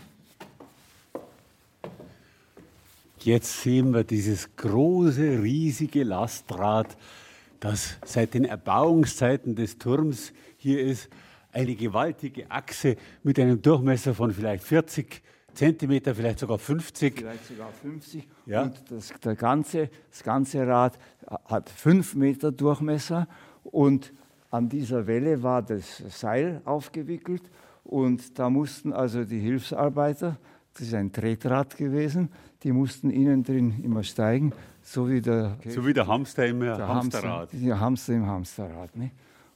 [3.20, 6.96] Jetzt sehen wir dieses große, riesige Lastrad,
[7.60, 11.10] das seit den Erbauungszeiten des Turms hier ist.
[11.52, 15.22] Eine gewaltige Achse mit einem Durchmesser von vielleicht 40
[15.56, 17.18] Zentimeter, vielleicht sogar 50.
[17.18, 18.28] Vielleicht sogar 50.
[18.46, 18.64] Ja.
[18.64, 20.98] Und das, der ganze, das ganze Rad
[21.46, 23.28] hat 5 Meter Durchmesser.
[23.64, 24.14] Und
[24.52, 27.44] an dieser Welle war das Seil aufgewickelt.
[27.84, 30.38] Und da mussten also die Hilfsarbeiter,
[30.74, 32.30] das ist ein Tretrad gewesen,
[32.64, 36.88] die mussten innen drin immer steigen, so wie der, So wie der Hamster im der
[36.88, 37.52] Hamsterrad.
[37.52, 38.96] Hamster, der Hamster im Hamsterrad.
[38.96, 39.12] Ne?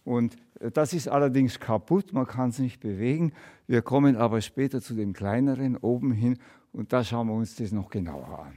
[0.10, 3.32] Und äh, das ist allerdings kaputt, man kann es nicht bewegen.
[3.67, 6.39] Wir kommen aber später zu dem kleineren oben hin
[6.74, 8.54] und da schauen wir uns das noch genauer an.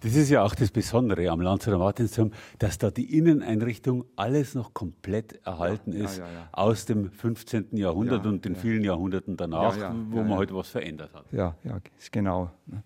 [0.00, 4.74] Das ist ja auch das Besondere am Landshuter Martinsturm, dass da die Inneneinrichtung alles noch
[4.74, 6.48] komplett erhalten Ja, ist ja, ja.
[6.52, 7.68] aus dem 15.
[7.72, 9.76] Jahrhundert Ja, und den vielen Jahrhunderten danach,
[10.10, 11.24] wo man heute was verändert hat.
[11.32, 11.80] Ja, ja,
[12.12, 12.52] genau.
[12.66, 12.84] Ne?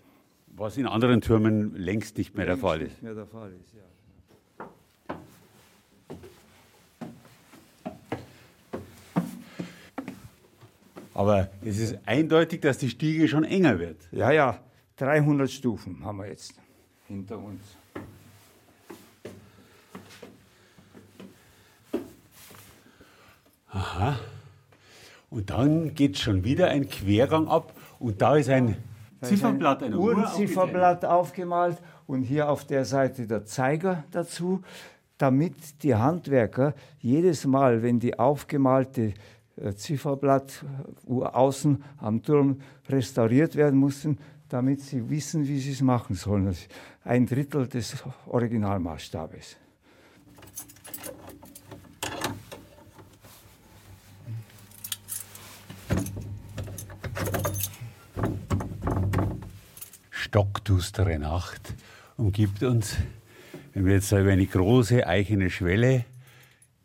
[0.56, 2.92] Was in anderen Türmen längst nicht mehr der Fall ist.
[2.92, 3.89] Nicht mehr der Fall ist, ja.
[11.14, 14.08] Aber es ist eindeutig, dass die Stiege schon enger wird.
[14.12, 14.58] Ja, ja,
[14.96, 16.54] 300 Stufen haben wir jetzt
[17.08, 17.60] hinter uns.
[25.30, 28.76] Und dann geht schon wieder ein Quergang ab und da ist ein
[29.22, 34.62] Zifferblatt, ein Uhrenzifferblatt aufgemalt und hier auf der Seite der Zeiger dazu,
[35.18, 39.12] damit die Handwerker jedes Mal, wenn die aufgemalte
[39.62, 44.18] äh, Zifferblattuhr außen am Turm restauriert werden mussten,
[44.48, 46.48] damit sie wissen, wie sie es machen sollen.
[46.48, 46.68] Ist
[47.04, 47.96] ein Drittel des
[48.26, 49.56] Originalmaßstabes.
[60.30, 61.74] stockdustere Nacht
[62.16, 62.96] umgibt uns.
[63.74, 66.04] Wenn wir jetzt über eine große eichene Schwelle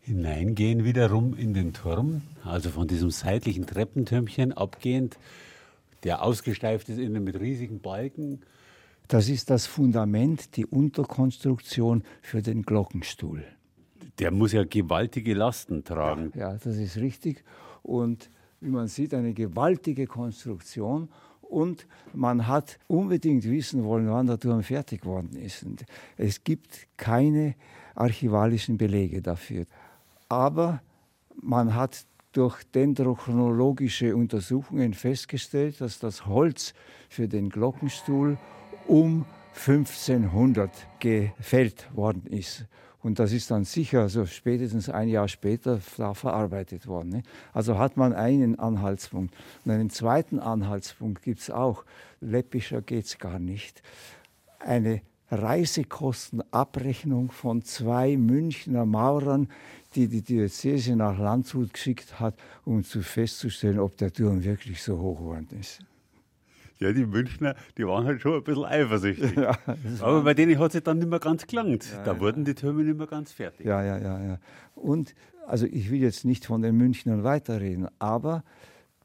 [0.06, 5.18] hineingehen, wiederum in den Turm, also von diesem seitlichen Treppentürmchen abgehend,
[6.04, 8.42] der ausgesteift ist innen mit riesigen Balken.
[9.08, 13.44] Das ist das Fundament, die Unterkonstruktion für den Glockenstuhl.
[14.20, 16.32] Der muss ja gewaltige Lasten tragen.
[16.36, 17.44] Ja, ja das ist richtig.
[17.82, 18.30] Und
[18.62, 21.10] wie man sieht, eine gewaltige Konstruktion.
[21.42, 25.64] Und man hat unbedingt wissen wollen, wann der Turm fertig geworden ist.
[25.64, 25.86] Und
[26.18, 27.56] es gibt keine
[27.96, 29.66] archivalischen Belege dafür.
[30.30, 30.82] Aber
[31.42, 36.74] man hat durch dendrochronologische Untersuchungen festgestellt, dass das Holz
[37.10, 38.38] für den Glockenstuhl
[38.88, 42.66] um 1500 gefällt worden ist.
[43.02, 47.10] Und das ist dann sicher, also spätestens ein Jahr später, da verarbeitet worden.
[47.10, 47.24] Ne?
[47.54, 49.34] Also hat man einen Anhaltspunkt.
[49.64, 51.86] Und einen zweiten Anhaltspunkt gibt es auch.
[52.20, 53.84] Läppischer geht es gar nicht.
[54.60, 55.02] Eine
[55.42, 59.50] Reisekostenabrechnung von zwei Münchner Maurern,
[59.96, 65.00] die die Diözese nach Landshut geschickt hat, um zu festzustellen, ob der Turm wirklich so
[65.00, 65.80] hoch geworden ist.
[66.80, 69.36] Ja, die Münchner, die waren halt schon ein bisschen eifersüchtig.
[69.36, 69.58] Ja,
[70.02, 71.86] Aber bei denen hat es dann nicht mehr ganz gelangt.
[71.92, 72.20] Ja, da ja.
[72.20, 73.66] wurden die Türme nicht mehr ganz fertig.
[73.66, 74.40] Ja, ja, ja, ja.
[74.76, 75.16] Und,
[75.48, 78.44] also ich will jetzt nicht von den Münchnern weiterreden, aber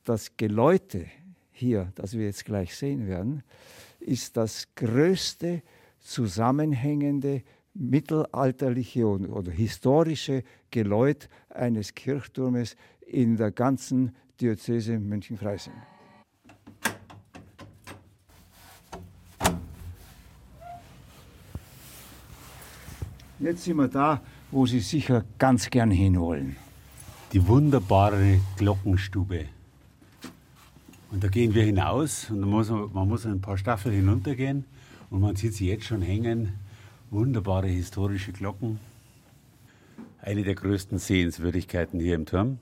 [0.04, 1.06] das Geläute
[1.52, 3.42] hier, das wir jetzt gleich sehen werden,
[4.00, 5.62] ist das größte
[6.00, 7.42] zusammenhängende
[7.74, 15.74] mittelalterliche oder historische Geläut eines Kirchturmes in der ganzen Diözese München-Freising.
[23.38, 26.56] Jetzt sind wir da, wo Sie sicher ganz gern hinwollen.
[27.32, 29.46] Die wunderbare Glockenstube.
[31.10, 34.64] Und da gehen wir hinaus und muss man, man muss ein paar Staffeln hinuntergehen
[35.10, 36.52] und man sieht sie jetzt schon hängen.
[37.10, 38.78] Wunderbare historische Glocken.
[40.22, 42.58] Eine der größten Sehenswürdigkeiten hier im Turm.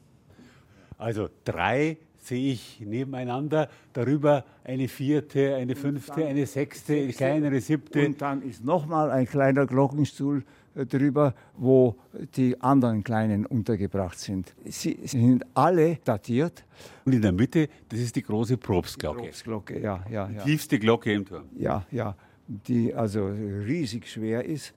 [0.96, 8.06] Also drei sehe ich nebeneinander, darüber eine vierte, eine fünfte, eine sechste, eine kleinere siebte.
[8.06, 11.96] Und dann ist nochmal ein kleiner Glockenstuhl äh, drüber, wo
[12.37, 14.54] die anderen kleinen untergebracht sind.
[14.64, 16.64] Sie sind alle datiert.
[17.04, 19.18] Und in der Mitte, das ist die große Probstglocke.
[19.18, 20.44] Die Probstglocke, ja, ja, ja.
[20.44, 21.44] Die tiefste Glocke im Turm.
[21.56, 22.14] Ja, ja,
[22.48, 24.74] die also riesig schwer ist.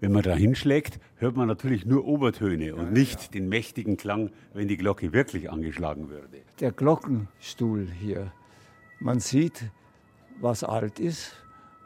[0.00, 3.28] Wenn man da hinschlägt, hört man natürlich nur Obertöne und nicht ja.
[3.32, 6.42] den mächtigen Klang, wenn die Glocke wirklich angeschlagen würde.
[6.60, 8.30] Der Glockenstuhl hier,
[9.00, 9.64] man sieht,
[10.38, 11.32] was alt ist,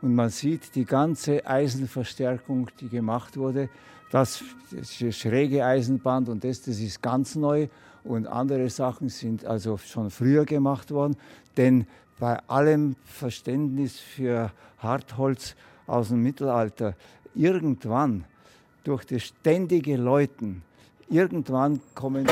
[0.02, 3.68] und man sieht die ganze Eisenverstärkung, die gemacht wurde.
[4.10, 7.68] Das, das schräge Eisenband und das, das ist ganz neu.
[8.02, 11.16] Und andere Sachen sind also schon früher gemacht worden.
[11.58, 11.86] Denn
[12.20, 15.56] bei allem Verständnis für Hartholz
[15.86, 16.94] aus dem Mittelalter,
[17.34, 18.24] irgendwann
[18.84, 20.62] durch das ständige Läuten,
[21.08, 22.26] irgendwann kommen.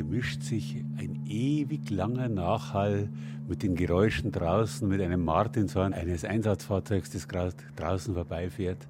[0.00, 3.08] Mischt sich ein ewig langer Nachhall
[3.48, 8.88] mit den Geräuschen draußen, mit einem Martinshorn eines Einsatzfahrzeugs, das gerade draußen vorbeifährt.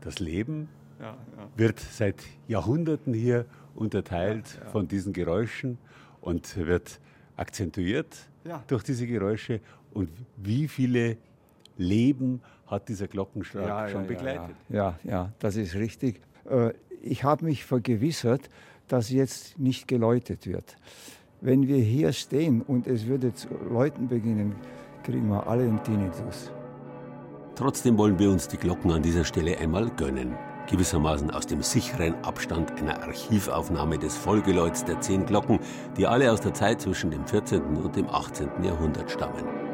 [0.00, 1.16] Das Leben ja, ja.
[1.56, 2.16] wird seit
[2.48, 5.78] Jahrhunderten hier unterteilt ja, von diesen Geräuschen
[6.20, 7.00] und wird
[7.36, 8.16] akzentuiert
[8.66, 9.60] durch diese Geräusche.
[9.92, 11.16] Und wie viele
[11.76, 14.56] Leben hat dieser Glockenschlag schon begleitet?
[14.68, 16.20] Ja, ja, das ist richtig.
[16.48, 18.50] Äh, ich habe mich vergewissert,
[18.92, 20.76] dass jetzt nicht geläutet wird.
[21.40, 24.56] Wenn wir hier stehen und es würde zu läuten beginnen,
[25.02, 26.50] kriegen wir alle einen Tinnitus.
[27.54, 30.34] Trotzdem wollen wir uns die Glocken an dieser Stelle einmal gönnen.
[30.68, 35.58] Gewissermaßen aus dem sicheren Abstand einer Archivaufnahme des Vollgeläuts der zehn Glocken,
[35.96, 37.62] die alle aus der Zeit zwischen dem 14.
[37.76, 38.48] und dem 18.
[38.62, 39.69] Jahrhundert stammen.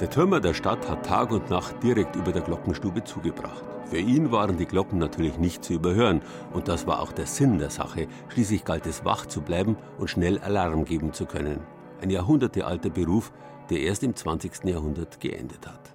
[0.00, 3.62] Der Türmer der Stadt hat Tag und Nacht direkt über der Glockenstube zugebracht.
[3.84, 6.22] Für ihn waren die Glocken natürlich nicht zu überhören
[6.54, 8.08] und das war auch der Sinn der Sache.
[8.30, 11.60] Schließlich galt es, wach zu bleiben und schnell Alarm geben zu können.
[12.00, 13.30] Ein jahrhundertealter Beruf,
[13.68, 14.64] der erst im 20.
[14.64, 15.94] Jahrhundert geendet hat.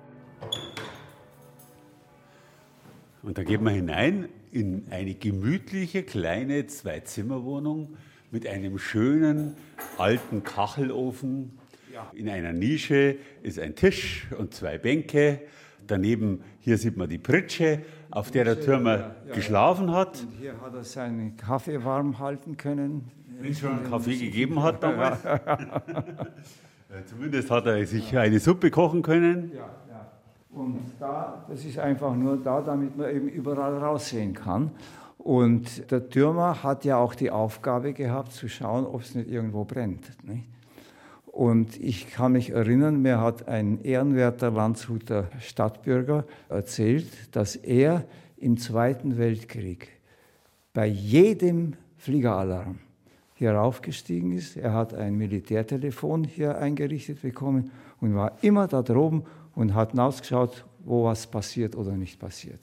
[3.23, 7.97] Und da geht man hinein in eine gemütliche kleine Zwei-Zimmer-Wohnung
[8.29, 9.57] mit einem schönen
[9.97, 11.57] alten Kachelofen.
[12.13, 15.41] In einer Nische ist ein Tisch und zwei Bänke.
[15.87, 20.21] Daneben, hier sieht man die Pritsche, auf der der Türmer ja, ja, geschlafen hat.
[20.21, 23.11] Und hier hat er seinen Kaffee warm halten können.
[23.39, 25.19] Wenn es schon einen Kaffee gegeben hat damals.
[27.05, 29.51] Zumindest hat er sich eine Suppe kochen können.
[29.53, 30.11] Ja, ja.
[30.51, 34.71] Und da, das ist einfach nur da, damit man eben überall raussehen kann.
[35.17, 39.65] Und der Türmer hat ja auch die Aufgabe gehabt, zu schauen, ob es nicht irgendwo
[39.65, 40.11] brennt.
[40.23, 40.45] Nicht?
[41.35, 48.05] Und ich kann mich erinnern, mir hat ein ehrenwerter Landshuter Stadtbürger erzählt, dass er
[48.37, 49.89] im Zweiten Weltkrieg
[50.73, 52.79] bei jedem Fliegeralarm
[53.33, 54.55] hier raufgestiegen ist.
[54.55, 57.69] Er hat ein Militärtelefon hier eingerichtet bekommen
[57.99, 62.61] und war immer da droben und hat hinausgeschaut, wo was passiert oder nicht passiert.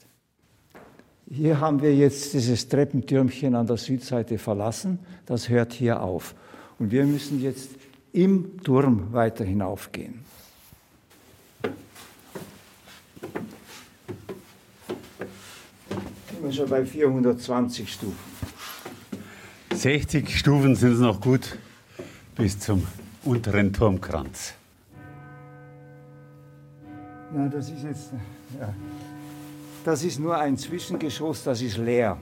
[1.29, 4.97] Hier haben wir jetzt dieses Treppentürmchen an der Südseite verlassen.
[5.27, 6.33] Das hört hier auf.
[6.79, 7.69] Und wir müssen jetzt
[8.13, 10.23] im Turm weiter hinaufgehen.
[16.29, 18.33] Sind wir schon bei 420 Stufen.
[19.73, 21.57] 60 Stufen sind es noch gut
[22.35, 22.87] bis zum
[23.23, 24.53] unteren Turmkranz.
[27.33, 28.11] Na, das ist jetzt.
[28.59, 28.73] Ja.
[29.83, 32.17] Das ist nur ein Zwischengeschoss, das ist leer.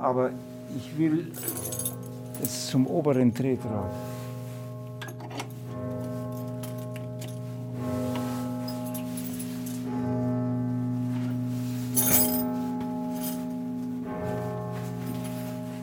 [0.00, 0.30] Aber
[0.76, 1.30] ich will
[2.40, 4.07] jetzt zum oberen Tretrad.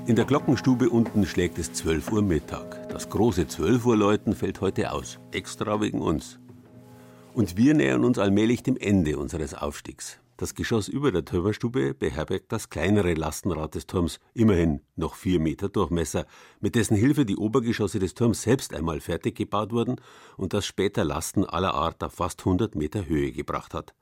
[0.08, 2.90] In der Glockenstube unten schlägt es 12 Uhr Mittag.
[2.90, 6.38] Das große 12 Uhr Läuten fällt heute aus, extra wegen uns.
[7.34, 10.20] Und wir nähern uns allmählich dem Ende unseres Aufstiegs.
[10.38, 15.70] Das Geschoss über der Turmerstube beherbergt das kleinere Lastenrad des Turms, immerhin noch vier Meter
[15.70, 16.28] Durchmesser,
[16.60, 19.96] mit dessen Hilfe die Obergeschosse des Turms selbst einmal fertig gebaut wurden
[20.38, 23.96] und das später Lasten aller Art auf fast 100 Meter Höhe gebracht hat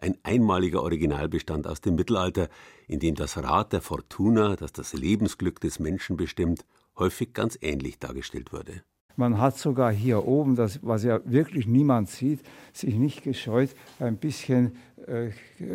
[0.00, 2.48] ein einmaliger Originalbestand aus dem Mittelalter,
[2.88, 6.64] in dem das Rad der Fortuna, das das Lebensglück des Menschen bestimmt,
[6.98, 8.82] häufig ganz ähnlich dargestellt wurde.
[9.16, 12.40] Man hat sogar hier oben, das, was ja wirklich niemand sieht,
[12.72, 15.30] sich nicht gescheut, ein bisschen äh,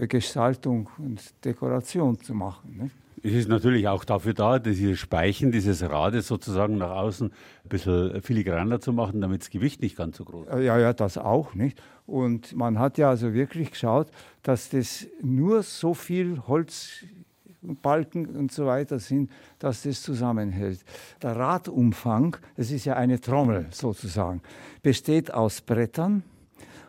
[0.08, 2.78] Gestaltung und Dekoration zu machen.
[2.78, 2.96] Nicht?
[3.24, 8.22] Es ist natürlich auch dafür da, diese Speichen dieses Rades sozusagen nach außen ein bisschen
[8.22, 10.64] filigraner zu machen, damit das Gewicht nicht ganz so groß ist.
[10.64, 11.82] Ja, ja, das auch nicht.
[12.06, 14.08] Und man hat ja also wirklich geschaut,
[14.44, 20.82] dass das nur so viel Holzbalken und so weiter sind, dass das zusammenhält.
[21.24, 24.42] Der Radumfang, das ist ja eine Trommel sozusagen,
[24.84, 26.24] besteht aus Brettern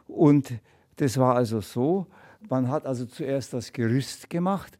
[0.06, 0.52] und
[0.96, 2.06] das war also so,
[2.48, 4.76] man hat also zuerst das Gerüst gemacht,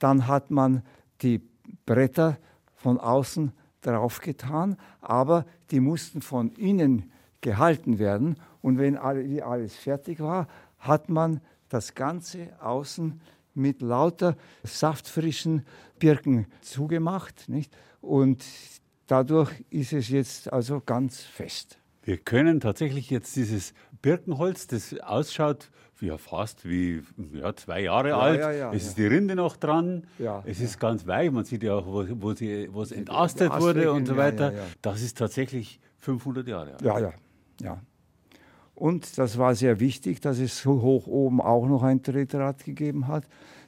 [0.00, 0.82] dann hat man
[1.22, 1.40] die
[1.86, 2.38] Bretter
[2.74, 8.36] von außen draufgetan, aber die mussten von innen gehalten werden.
[8.60, 13.20] Und wenn alles fertig war, hat man das Ganze außen
[13.54, 15.64] mit lauter saftfrischen
[15.98, 17.48] Birken zugemacht.
[17.48, 17.74] Nicht?
[18.00, 18.44] Und
[19.06, 21.78] dadurch ist es jetzt also ganz fest.
[22.02, 28.18] Wir können tatsächlich jetzt dieses Birkenholz, das ausschaut ja, fast wie ja, zwei Jahre ja,
[28.18, 28.40] alt.
[28.40, 30.04] Ja, es ist die Rinde noch dran.
[30.44, 31.30] es ist ganz weich.
[31.30, 34.52] Man sieht ja auch, wo, wo, sie, wo es entastet wurde und so weiter.
[34.82, 36.82] Das ist tatsächlich 500 Jahre alt.
[36.82, 37.12] Ja, ja,
[37.60, 37.80] ja.
[38.74, 43.08] Und das war sehr wichtig, dass es so hoch oben auch noch ein Tretrad gegeben
[43.08, 43.24] hat.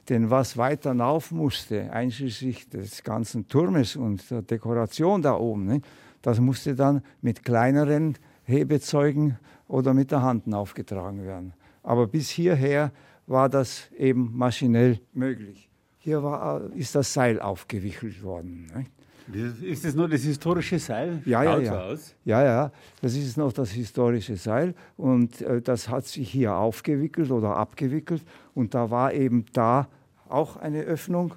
[0.09, 5.81] Denn was weiter hinauf musste, einschließlich des ganzen Turmes und der Dekoration da oben, ne,
[6.23, 11.53] das musste dann mit kleineren Hebezeugen oder mit der Hand aufgetragen werden.
[11.83, 12.91] Aber bis hierher
[13.27, 15.69] war das eben maschinell möglich.
[15.99, 18.67] Hier war, ist das Seil aufgewickelt worden.
[18.73, 18.85] Ne?
[19.61, 21.21] Ist das nur das historische Seil?
[21.25, 21.95] Ja, ja, ja.
[22.25, 22.71] Ja, ja.
[23.01, 28.21] Das ist noch das historische Seil und äh, das hat sich hier aufgewickelt oder abgewickelt
[28.53, 29.87] und da war eben da
[30.27, 31.35] auch eine Öffnung,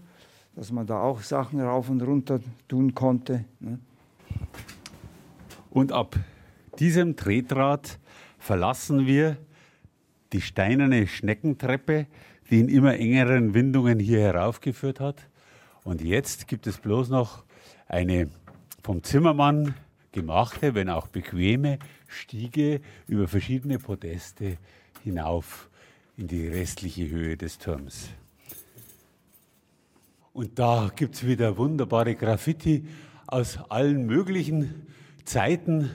[0.57, 3.45] dass man da auch Sachen rauf und runter tun konnte.
[3.61, 3.79] Ne?
[5.71, 6.17] Und ab
[6.79, 7.99] diesem Tretrad
[8.39, 9.37] verlassen wir
[10.33, 12.07] die steinerne Schneckentreppe,
[12.51, 15.29] die in immer engeren Windungen hier heraufgeführt hat.
[15.85, 17.45] Und jetzt gibt es bloß noch
[17.87, 18.31] eine
[18.83, 19.75] vom Zimmermann
[20.13, 24.59] gemachte, wenn auch bequeme Stiege über verschiedene Podeste
[25.03, 25.69] hinauf
[26.17, 28.09] in die restliche Höhe des Turms.
[30.33, 32.87] Und da gibt es wieder wunderbare Graffiti
[33.27, 34.87] aus allen möglichen
[35.25, 35.91] Zeiten,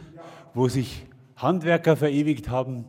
[0.54, 1.06] wo sich
[1.38, 2.86] Handwerker verewigt haben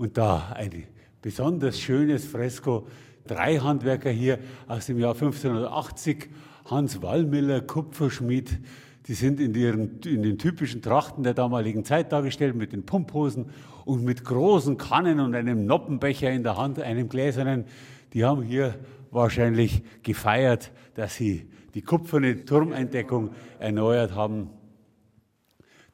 [0.00, 0.84] und da ein
[1.20, 2.86] besonders schönes Fresko,
[3.26, 6.30] drei Handwerker hier aus dem Jahr 1580.
[6.64, 8.60] Hans Wallmiller, Kupferschmied,
[9.08, 13.50] die sind in, ihren, in den typischen Trachten der damaligen Zeit dargestellt, mit den Pumphosen
[13.84, 17.66] und mit großen Kannen und einem Noppenbecher in der Hand, einem gläsernen.
[18.14, 18.76] Die haben hier
[19.10, 24.48] wahrscheinlich gefeiert, dass sie die kupferne Turmeindeckung erneuert haben.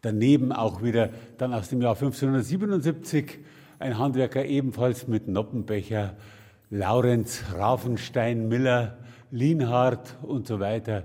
[0.01, 3.41] Daneben auch wieder dann aus dem Jahr 1577
[3.79, 6.17] ein Handwerker ebenfalls mit Noppenbecher,
[6.71, 8.99] Laurenz, Rafenstein, Miller,
[9.31, 11.05] Lienhardt und so weiter.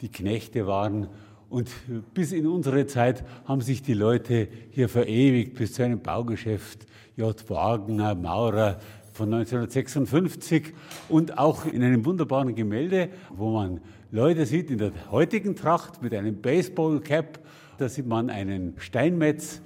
[0.00, 1.08] Die Knechte waren
[1.48, 1.68] und
[2.14, 7.50] bis in unsere Zeit haben sich die Leute hier verewigt, bis zu einem Baugeschäft J.
[7.50, 8.78] Wagner, Maurer
[9.12, 10.72] von 1956
[11.08, 13.80] und auch in einem wunderbaren Gemälde, wo man
[14.12, 17.40] Leute sieht in der heutigen Tracht mit einem Baseball-Cap.
[17.78, 19.60] Da sieht man einen Steinmetz,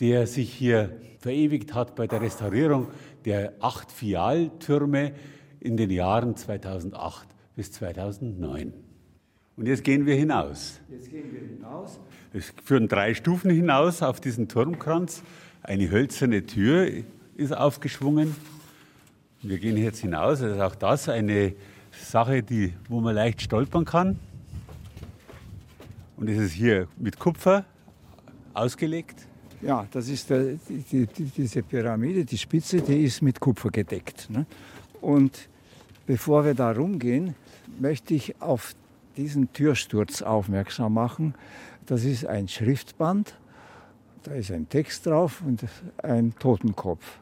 [0.00, 2.88] der sich hier verewigt hat bei der Restaurierung
[3.24, 5.12] der acht Fialtürme
[5.60, 8.72] in den Jahren 2008 bis 2009.
[9.56, 10.80] Und jetzt gehen wir hinaus.
[10.90, 12.00] Jetzt gehen wir hinaus.
[12.32, 15.22] Es führen drei Stufen hinaus auf diesen Turmkranz.
[15.62, 16.90] Eine hölzerne Tür
[17.36, 18.34] ist aufgeschwungen.
[19.42, 20.40] Wir gehen jetzt hinaus.
[20.40, 21.54] Das ist auch das eine
[21.90, 24.18] Sache, die, wo man leicht stolpern kann.
[26.16, 27.66] Und es ist hier mit Kupfer
[28.54, 29.26] ausgelegt.
[29.62, 34.30] Ja, das ist der, die, die, diese Pyramide, die Spitze, die ist mit Kupfer gedeckt.
[34.30, 34.46] Ne?
[35.00, 35.48] Und
[36.06, 37.34] bevor wir da rumgehen,
[37.78, 38.74] möchte ich auf
[39.16, 41.34] diesen Türsturz aufmerksam machen.
[41.86, 43.34] Das ist ein Schriftband,
[44.22, 45.64] da ist ein Text drauf und
[46.02, 47.18] ein Totenkopf.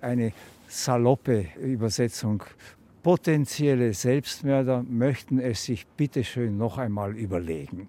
[0.00, 0.32] Eine
[0.68, 2.42] saloppe Übersetzung.
[3.02, 7.88] Potenzielle Selbstmörder möchten es sich bitteschön noch einmal überlegen.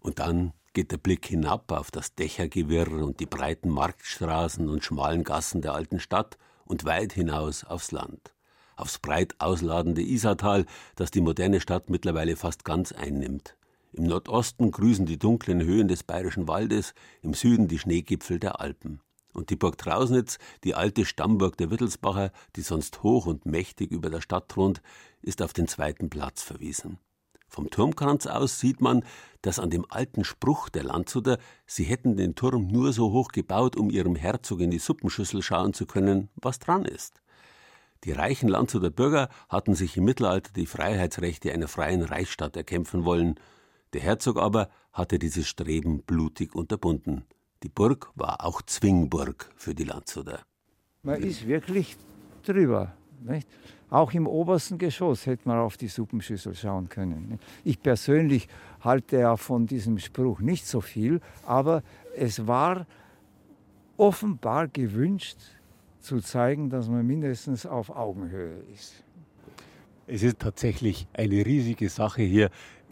[0.00, 5.24] Und dann geht der Blick hinab auf das Dächergewirr und die breiten Marktstraßen und schmalen
[5.24, 8.34] Gassen der alten Stadt und weit hinaus aufs Land
[8.76, 10.66] aufs breit ausladende Isartal,
[10.96, 13.56] das die moderne Stadt mittlerweile fast ganz einnimmt.
[13.92, 19.00] Im Nordosten grüßen die dunklen Höhen des Bayerischen Waldes, im Süden die Schneegipfel der Alpen.
[19.32, 24.10] Und die Burg Trausnitz, die alte Stammburg der Wittelsbacher, die sonst hoch und mächtig über
[24.10, 24.80] der Stadt thront,
[25.22, 26.98] ist auf den zweiten Platz verwiesen.
[27.54, 29.04] Vom Turmkranz aus sieht man,
[29.40, 33.76] dass an dem alten Spruch der Landshuter, sie hätten den Turm nur so hoch gebaut,
[33.76, 37.22] um ihrem Herzog in die Suppenschüssel schauen zu können, was dran ist.
[38.02, 43.36] Die reichen Landshuter Bürger hatten sich im Mittelalter die Freiheitsrechte einer freien Reichsstadt erkämpfen wollen.
[43.92, 47.22] Der Herzog aber hatte dieses Streben blutig unterbunden.
[47.62, 50.40] Die Burg war auch Zwingburg für die Landshuter.
[51.04, 51.96] Man ist wirklich
[52.42, 52.96] drüber.
[53.22, 53.46] Nicht?
[53.94, 57.38] Auch im obersten Geschoss hätte man auf die Suppenschüssel schauen können.
[57.62, 58.48] Ich persönlich
[58.80, 61.84] halte ja von diesem Spruch nicht so viel, aber
[62.16, 62.88] es war
[63.96, 65.36] offenbar gewünscht,
[66.00, 69.04] zu zeigen, dass man mindestens auf Augenhöhe ist.
[70.08, 72.50] Es ist tatsächlich eine riesige Sache hier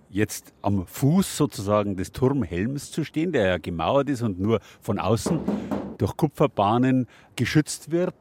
[0.09, 5.01] jetzt am Fuß sozusagen des Turmhelms zu stehen, der ja gemauert ist und nur von
[5.01, 5.41] außen
[5.99, 8.15] durch Kupferbahnen geschützt wird.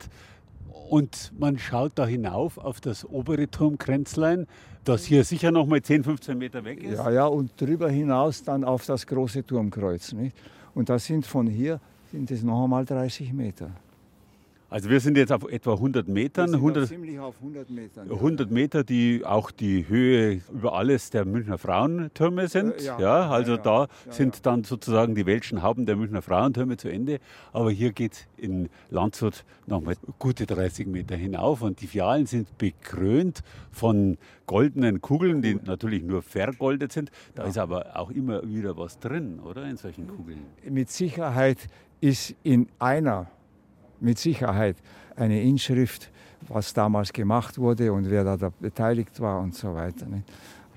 [0.92, 4.46] Und man schaut da hinauf auf das obere Turmkränzlein,
[4.84, 6.98] das hier sicher noch mal 10, 15 Meter weg ist.
[6.98, 10.12] Ja, ja, und darüber hinaus dann auf das große Turmkreuz.
[10.12, 10.36] Nicht?
[10.76, 11.80] Und das sind von hier
[12.12, 13.72] sind es noch einmal 30 Meter.
[14.72, 16.46] Also wir sind jetzt auf etwa 100 Metern.
[16.46, 18.10] Wir sind 100, ziemlich auf 100 Metern.
[18.10, 22.80] 100 Meter, die auch die Höhe über alles der Münchner Frauentürme sind.
[22.80, 26.78] Äh, ja, ja, also ja, da sind dann sozusagen die welschen Hauben der Münchner Frauentürme
[26.78, 27.20] zu Ende.
[27.52, 32.58] Aber hier geht es in Landshut nochmal gute 30 Meter hinauf und die Fialen sind
[32.58, 33.42] bekrönt
[33.72, 37.12] von goldenen Kugeln, die natürlich nur vergoldet sind.
[37.36, 40.40] Da ist aber auch immer wieder was drin, oder, in solchen Kugeln?
[40.64, 41.58] Mit Sicherheit
[42.00, 43.28] ist in einer
[44.02, 44.78] mit Sicherheit
[45.16, 46.10] eine Inschrift,
[46.48, 50.08] was damals gemacht wurde und wer da, beteiligt war und so weiter.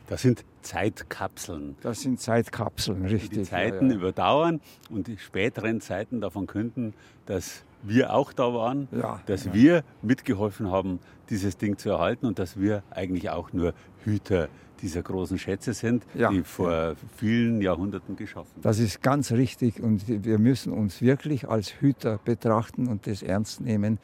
[0.09, 1.77] Das sind Zeitkapseln.
[1.83, 3.31] Das sind Zeitkapseln, richtig.
[3.31, 3.99] Die Zeiten ja, ja.
[3.99, 6.95] überdauern und die späteren Zeiten davon künden,
[7.27, 11.01] dass wir auch da waren, ja, dass wir mitgeholfen haben,
[11.31, 13.75] dieses Ding zu erhalten und dass wir eigentlich auch nur
[14.05, 14.49] Hüter
[14.81, 16.31] dieser großen Schätze sind, ja.
[16.31, 21.81] die vor vielen Jahrhunderten geschaffen Das ist ganz richtig und wir müssen uns wirklich als
[21.81, 23.99] Hüter betrachten und das ernst nehmen,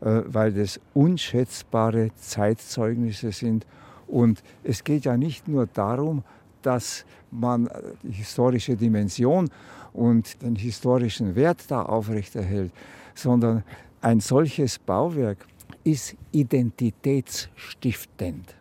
[0.00, 3.66] äh, weil das unschätzbare Zeitzeugnisse sind.
[4.06, 6.22] Und es geht ja nicht nur darum,
[6.62, 7.68] dass man
[8.02, 9.50] die historische Dimension
[9.92, 12.72] und den historischen Wert da aufrechterhält,
[13.14, 13.62] sondern
[14.00, 15.46] ein solches Bauwerk
[15.84, 18.54] ist identitätsstiftend.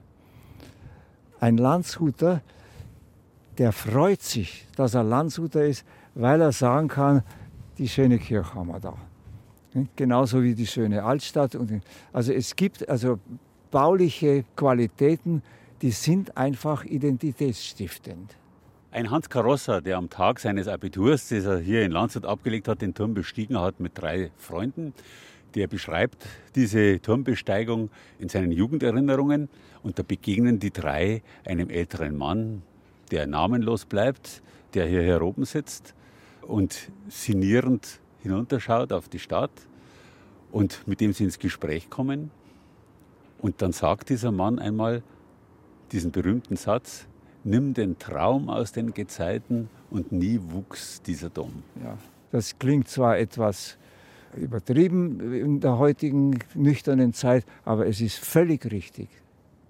[1.40, 2.42] Ein Landshuter,
[3.58, 5.86] der freut sich, dass er Landshuter ist,
[6.16, 7.24] weil er sagen kann,
[7.78, 8.96] die schöne Kirche haben wir da.
[9.96, 11.58] Genauso wie die schöne Altstadt.
[12.12, 13.20] Also es gibt also
[13.72, 15.42] bauliche Qualitäten,
[15.82, 18.38] die sind einfach identitätsstiftend.
[18.92, 22.82] Ein Hans Karossa, der am Tag seines Abiturs, das er hier in Landshut abgelegt hat,
[22.82, 24.94] den Turm bestiegen hat mit drei Freunden,
[25.56, 29.50] der beschreibt diese Turmbesteigung in seinen Jugenderinnerungen
[29.82, 32.64] und da begegnen die drei einem älteren Mann,
[33.12, 34.42] der namenlos bleibt,
[34.74, 35.96] der hier hier oben sitzt
[36.42, 39.52] und sinnierend hinunterschaut auf die Stadt
[40.52, 42.32] und mit dem sie ins Gespräch kommen.
[43.42, 45.04] Und dann sagt dieser Mann einmal
[45.92, 47.08] diesen berühmten Satz,
[47.44, 51.64] nimm den Traum aus den Gezeiten und nie wuchs dieser Dom.
[51.84, 51.98] Ja,
[52.32, 53.78] das klingt zwar etwas
[54.36, 59.10] übertrieben in der heutigen nüchternen Zeit, aber es ist völlig richtig.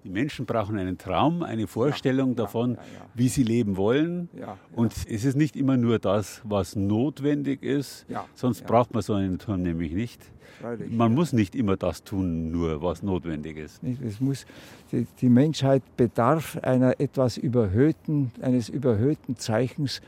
[0.04, 4.28] Die Menschen brauchen einen Traum, eine Vorstellung ja, davon, ja, ja, wie sie leben wollen.
[4.74, 9.38] Und es ist nicht immer nur das, was notwendig ist, sonst braucht man so einen
[9.38, 10.20] Turm nämlich nicht.
[10.90, 13.80] Man muss nicht immer das tun, nur was notwendig ist.
[14.04, 14.46] Es muss,
[14.90, 20.00] die, die Menschheit bedarf einer etwas überhöhten, eines überhöhten Zeichens.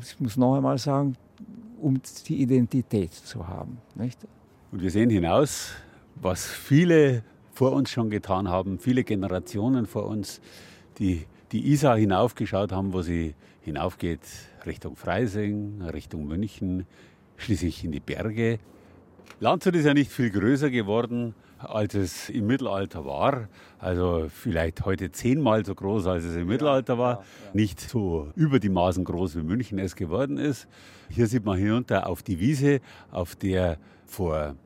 [0.00, 1.16] Ich muss noch einmal sagen,
[1.80, 3.78] um die Identität zu haben.
[3.94, 4.18] Nicht?
[4.70, 5.72] Und wir sehen hinaus,
[6.16, 7.22] was viele
[7.54, 10.40] vor uns schon getan haben, viele Generationen vor uns,
[10.98, 14.20] die die Isar hinaufgeschaut haben, wo sie hinaufgeht
[14.66, 16.86] Richtung Freising, Richtung München,
[17.36, 18.58] schließlich in die Berge.
[19.38, 23.48] Landshut ist ja nicht viel größer geworden, als es im Mittelalter war.
[23.78, 27.14] Also vielleicht heute zehnmal so groß, als es im ja, Mittelalter war.
[27.14, 27.50] Ja, ja.
[27.54, 30.66] Nicht so über die Maßen groß, wie München es geworden ist.
[31.08, 32.80] Hier sieht man hinunter auf die Wiese,
[33.12, 34.56] auf der vor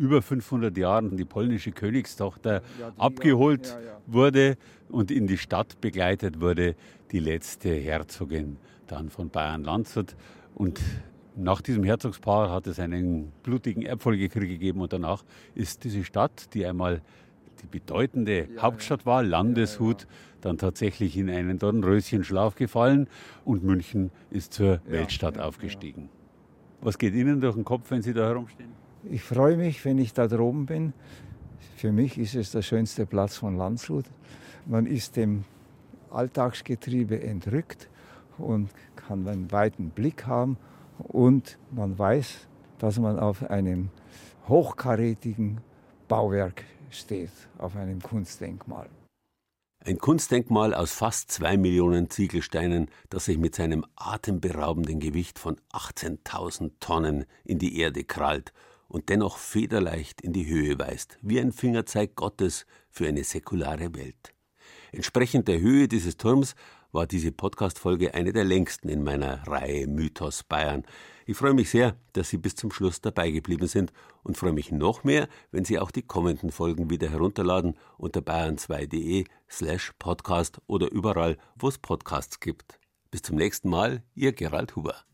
[0.00, 4.56] über 500 Jahren die polnische Königstochter ja, die, abgeholt ja, ja, wurde
[4.88, 6.74] und in die Stadt begleitet wurde,
[7.12, 10.16] die letzte Herzogin dann von Bayern-Landshut.
[10.54, 10.80] Und
[11.36, 15.22] nach diesem Herzogspaar hat es einen blutigen Erbfolgekrieg gegeben und danach
[15.54, 17.02] ist diese Stadt, die einmal
[17.62, 20.06] die bedeutende Hauptstadt war, Landeshut,
[20.40, 23.06] dann tatsächlich in einen Dornröschenschlaf gefallen
[23.44, 26.08] und München ist zur Weltstadt aufgestiegen.
[26.80, 28.79] Was geht Ihnen durch den Kopf, wenn Sie da herumstehen?
[29.04, 30.92] Ich freue mich, wenn ich da droben bin.
[31.76, 34.04] Für mich ist es der schönste Platz von Landshut.
[34.66, 35.44] Man ist dem
[36.10, 37.88] Alltagsgetriebe entrückt
[38.36, 40.58] und kann einen weiten Blick haben
[40.98, 42.46] und man weiß,
[42.78, 43.88] dass man auf einem
[44.48, 45.60] hochkarätigen
[46.08, 48.88] Bauwerk steht, auf einem Kunstdenkmal.
[49.82, 56.72] Ein Kunstdenkmal aus fast zwei Millionen Ziegelsteinen, das sich mit seinem atemberaubenden Gewicht von 18.000
[56.80, 58.52] Tonnen in die Erde krallt
[58.90, 64.34] und dennoch federleicht in die Höhe weist, wie ein Fingerzeig Gottes für eine säkulare Welt.
[64.92, 66.54] Entsprechend der Höhe dieses Turms
[66.92, 70.82] war diese Podcast-Folge eine der längsten in meiner Reihe Mythos Bayern.
[71.24, 73.92] Ich freue mich sehr, dass Sie bis zum Schluss dabei geblieben sind
[74.24, 79.24] und freue mich noch mehr, wenn Sie auch die kommenden Folgen wieder herunterladen unter bayern2.de
[79.48, 82.80] slash podcast oder überall, wo es Podcasts gibt.
[83.12, 85.04] Bis zum nächsten Mal, Ihr Gerald Huber.